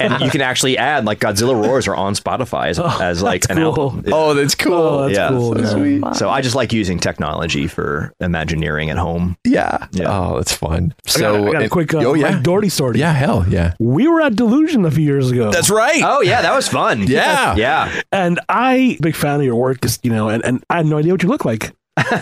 [0.00, 3.56] and you can actually add like Godzilla roars are on Spotify as, as like an
[3.56, 3.66] cool.
[3.66, 4.04] album.
[4.12, 4.74] Oh, that's cool.
[4.74, 5.54] Oh, that's yeah, cool.
[5.64, 5.99] so yeah.
[6.02, 6.16] Sweet.
[6.16, 9.36] So I just like using technology for Imagineering at home.
[9.44, 9.86] yeah.
[9.92, 10.06] Yeah.
[10.08, 10.94] Oh, that's fun.
[10.98, 12.98] I got, So, I got a quick uh, oh yeah, Mike Dougherty story.
[12.98, 13.74] yeah, hell yeah.
[13.78, 15.50] We were at Delusion a few years ago.
[15.50, 16.02] That's right.
[16.04, 17.02] Oh yeah, that was fun.
[17.08, 17.54] Yeah.
[17.56, 18.02] yeah.
[18.12, 20.98] And I, big fan of your work, 'cause, you know, and, and I had no
[20.98, 21.72] idea what you look like.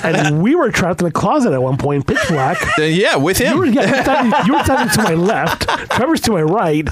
[0.02, 2.58] and we were trapped in a closet at one point, pitch black.
[2.78, 3.58] Uh, yeah, with You him.
[3.58, 6.88] were, yeah, you, were standing, you were standing to my left, Trevor's to my right,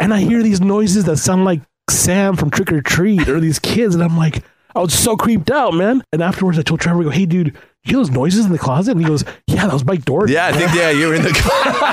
[0.00, 1.60] and I hear these noises that sound like
[1.90, 4.44] Sam from Trick 'r Treat or these kids, and I'm like,
[4.74, 6.02] I was so creeped out, man.
[6.12, 8.58] And afterwards, I told Trevor, I go, "Hey, dude, you hear those noises in the
[8.58, 11.14] closet?" And he goes, "Yeah, that was Mike Dougherty." yeah, I think yeah, you were
[11.14, 11.30] in the.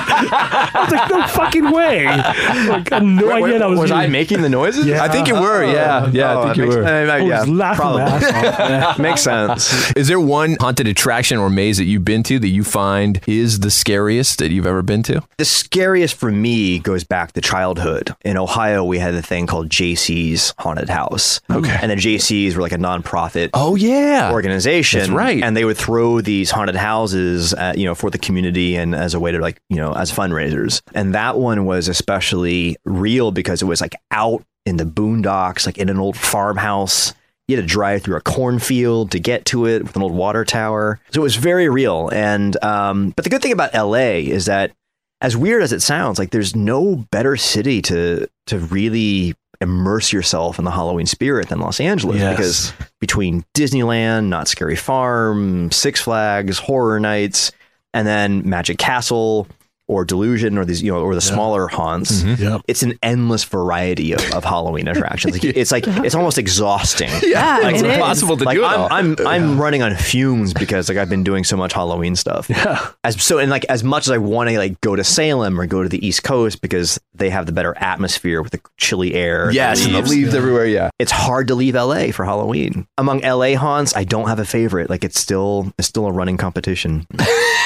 [0.00, 3.90] I was like, "No fucking way!" Like, I had no Wait, idea that was, was
[3.90, 3.96] you.
[3.96, 4.86] I making the noises?
[4.86, 5.02] Yeah.
[5.02, 5.64] I think you were.
[5.64, 6.84] Yeah, yeah, Oh, I think you makes- were.
[6.84, 8.02] uh, I was yeah, laughing probably.
[8.02, 8.98] my ass off.
[9.08, 9.92] Makes sense.
[9.92, 13.60] Is there one haunted attraction or maze that you've been to that you find is
[13.60, 15.22] the scariest that you've ever been to?
[15.38, 18.14] The scariest for me goes back to childhood.
[18.24, 21.40] In Ohio, we had a thing called Jaycees Haunted House.
[21.50, 21.76] Okay.
[21.80, 25.00] And the Jaycees were like a nonprofit Oh yeah, organization.
[25.00, 25.42] That's right.
[25.42, 29.14] And they would throw these haunted houses, at, you know, for the community and as
[29.14, 30.82] a way to like, you know, as fundraisers.
[30.94, 35.78] And that one was especially real because it was like out in the boondocks, like
[35.78, 37.14] in an old farmhouse.
[37.46, 40.44] You had to drive through a cornfield to get to it with an old water
[40.44, 41.00] tower.
[41.12, 42.10] So it was very real.
[42.10, 44.72] And um, but the good thing about LA is that
[45.20, 50.58] as weird as it sounds, like there's no better city to to really immerse yourself
[50.58, 52.36] in the Halloween spirit than Los Angeles Yes.
[52.36, 57.52] because between Disneyland, Knott's Scary Farm, Six Flags, Horror Nights,
[57.92, 59.46] and then Magic Castle
[59.88, 62.22] or Delusion or these, you know, or the smaller haunts.
[62.22, 62.42] Mm-hmm.
[62.42, 62.60] Yep.
[62.68, 65.34] It's an endless variety of, of Halloween attractions.
[65.42, 67.08] Like, it's like it's almost exhausting.
[67.22, 67.94] Yeah, Like, it is.
[67.96, 68.88] impossible to like do it I'm, all.
[68.92, 72.48] I'm I'm running on fumes because like I've been doing so much Halloween stuff.
[72.48, 72.90] Yeah.
[73.04, 75.66] As so and like as much as I want to like go to Salem or
[75.66, 79.50] go to the East Coast because they have the better atmosphere with the chilly air.
[79.50, 80.10] yes, and the leaves.
[80.10, 80.66] leaves everywhere.
[80.66, 82.86] Yeah, It's hard to leave LA for Halloween.
[82.98, 84.88] Among LA haunts, I don't have a favorite.
[84.90, 87.06] Like it's still it's still a running competition.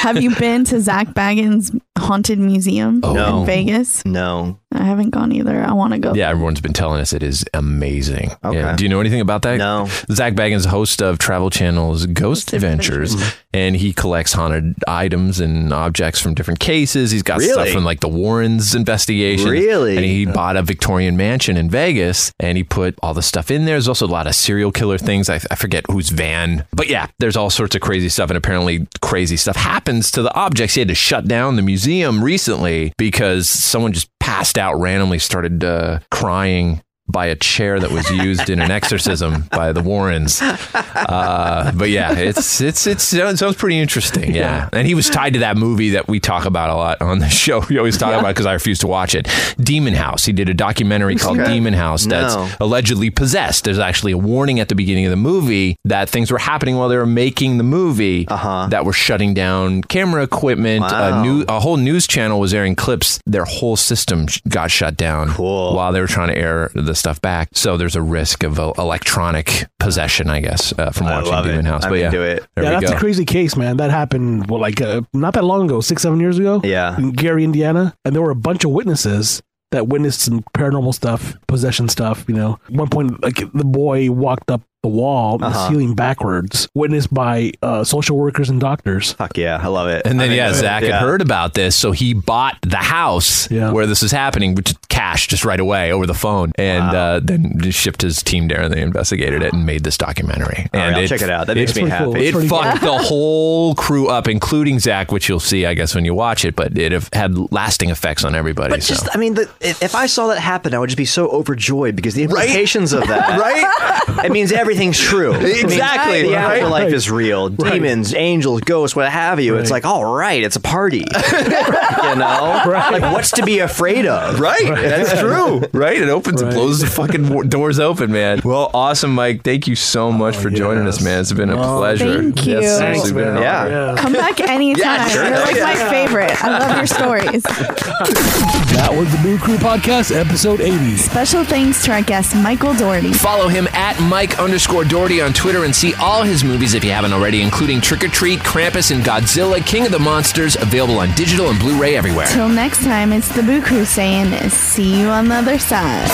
[0.00, 1.78] Have you been to Zak Bagans'
[2.12, 3.14] haunted museum oh.
[3.14, 3.40] No.
[3.40, 4.04] in Vegas?
[4.04, 4.58] No.
[4.76, 5.62] I haven't gone either.
[5.62, 6.14] I want to go.
[6.14, 6.30] yeah.
[6.30, 8.30] Everyone's been telling us it is amazing.
[8.44, 8.58] Okay.
[8.58, 8.76] Yeah.
[8.76, 9.58] Do you know anything about that?
[9.58, 9.88] No.
[10.10, 13.38] Zak Bagans, host of Travel Channel's Ghost Adventures, mm-hmm.
[13.54, 17.10] and he collects haunted items and objects from different cases.
[17.10, 19.50] He's got stuff from like the Warrens investigation.
[19.50, 19.96] Really?
[19.96, 23.64] And he bought a Victorian mansion in Vegas, and he put all the stuff in
[23.64, 23.74] there.
[23.74, 25.28] There's also a lot of serial killer things.
[25.28, 28.86] I, I forget whose van, but yeah, there's all sorts of crazy stuff, and apparently
[29.00, 30.74] crazy stuff happens to the objects.
[30.74, 35.64] He had to shut down the museum recently because someone just passed out randomly, started
[35.64, 36.82] uh, crying
[37.12, 40.40] by a chair that was used in an exorcism by the Warrens.
[40.42, 44.34] Uh, but yeah, it's it's it's it sounds pretty interesting.
[44.34, 44.68] Yeah.
[44.72, 47.28] and he was tied to that movie that we talk about a lot on the
[47.28, 47.62] show.
[47.72, 49.28] We always talk about because I refuse to watch it.
[49.58, 50.24] Demon House.
[50.24, 51.52] He did a documentary called Okay.
[51.54, 52.48] Demon House that's No.
[52.60, 53.64] allegedly possessed.
[53.64, 56.88] There's actually a warning at the beginning of the movie that things were happening while
[56.88, 58.66] they were making the movie Uh-huh.
[58.70, 60.82] that were shutting down camera equipment.
[60.82, 61.20] Wow.
[61.20, 63.20] A new a whole news channel was airing clips.
[63.26, 65.74] Their whole system got shut down Cool.
[65.74, 67.48] while they were trying to air the stuff back.
[67.52, 71.44] So there's a risk of uh, electronic possession, I guess, uh, from I watching love
[71.44, 71.68] Demon it.
[71.68, 71.84] House.
[71.84, 72.46] I'm but yeah, into it.
[72.56, 72.96] yeah, that's go.
[72.96, 73.76] a crazy case, man.
[73.76, 76.60] That happened well, like uh, not that long ago, six, seven years ago.
[76.64, 76.96] Yeah.
[76.96, 79.42] in Gary, Indiana, and there were a bunch of witnesses
[79.72, 82.24] that witnessed some paranormal stuff, possession stuff.
[82.28, 85.68] You know, at one point, like the boy walked up the wall, and Uh-huh.
[85.68, 89.12] ceiling backwards, witnessed by uh, social workers and doctors.
[89.12, 90.04] Fuck yeah, I love it.
[90.06, 90.94] And then, I mean, yeah, Zak yeah.
[90.94, 93.70] had heard about this, so he bought the house Yeah.
[93.70, 97.54] where this was happening with cash just right away over the phone, and uh, then
[97.58, 100.68] just shipped his team there, and they investigated it and made this documentary.
[100.74, 101.46] All right, and I'll check it out.
[101.46, 102.12] That makes me pretty cool.
[102.14, 102.26] happy.
[102.26, 106.04] It pretty fucked the whole crew up, including Zak, which you'll see, I guess, when
[106.04, 106.56] you watch it.
[106.56, 108.70] But it have had lasting effects on everybody.
[108.74, 108.94] But so.
[108.94, 111.28] just, I mean, the, if if I saw that happen, I would just be so
[111.28, 114.22] overjoyed because the implications of that, right?
[114.24, 115.34] It means everything true.
[115.34, 116.58] It means Exactly, the right?
[116.58, 116.92] afterlife Right.
[116.94, 117.48] is real.
[117.48, 119.56] Demons, angels, ghosts, what have you.
[119.56, 120.98] It's like, all right, it's a party.
[121.32, 124.40] you know, like what's to be afraid of?
[124.40, 125.62] Right, that's true.
[125.72, 128.40] Right, it opens and blows the fucking doors open, man.
[128.44, 129.42] Well, awesome, Mike.
[129.42, 131.20] Thank you so oh, much for joining us, man.
[131.20, 132.20] It's been a Oh, pleasure.
[132.20, 132.60] thank you.
[132.60, 133.36] Yes, Thanks, man.
[133.40, 133.66] Yeah.
[133.68, 133.94] Yeah.
[133.98, 135.08] Come back anytime.
[135.08, 135.24] sure.
[135.24, 136.42] You're like my favorite.
[136.44, 137.44] I love your stories.
[138.72, 140.96] That was the Boo Crew Podcast, episode 80.
[140.96, 143.12] Special thanks to our guest, Michael Dougherty.
[143.12, 146.90] Follow him at Mike underscore Dougherty on Twitter and see all his movies if you
[146.92, 151.10] haven't already, including Trick 'r Treat, Krampus, and Godzilla, King of the Monsters, available on
[151.12, 152.26] digital and Blu-ray everywhere.
[152.26, 156.08] Till next time, it's the Boo Crew saying, see you on the other side.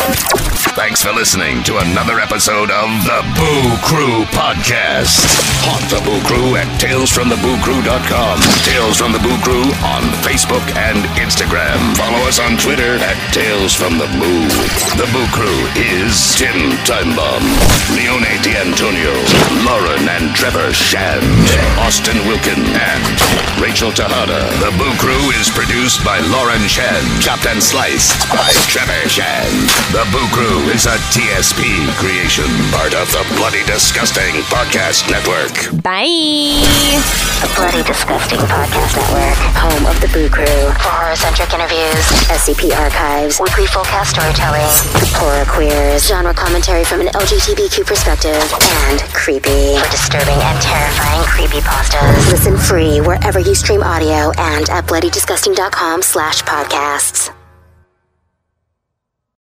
[0.75, 5.27] Thanks for listening to another episode of the Boo Crew Podcast.
[5.67, 8.37] Haunt the Boo Crew at talesfromthebooCrew.com.
[8.65, 11.79] Tales from the Boo Crew on Facebook and Instagram.
[11.97, 14.47] Follow us on Twitter at Tales from the Boo.
[14.97, 17.43] The Boo Crew is Tim Timebomb,
[17.95, 19.15] Leone D'Antonio,
[19.67, 21.25] Lauren and Trevor Shand,
[21.83, 23.05] Austin Wilkin, and
[23.59, 24.47] Rachel Tejada.
[24.63, 29.71] The Boo Crew is produced by Lauren Shand, chopped and sliced by Trevor Shand.
[29.91, 35.55] The Boo Crew is a TSP creation, part of the Bloody Disgusting Podcast Network.
[35.83, 36.07] Bye.
[37.43, 40.47] The Bloody Disgusting Podcast Network, home of the Boo Crew.
[40.79, 44.71] For horror-centric interviews, SCP archives, weekly full cast storytelling,
[45.19, 49.79] horror queers, genre commentary from an LGBTQ perspective, and creepy.
[49.79, 52.31] For disturbing and terrifying creepy pastas.
[52.31, 57.38] Listen free wherever you stream audio and at bloodydisgusting.com slash podcasts.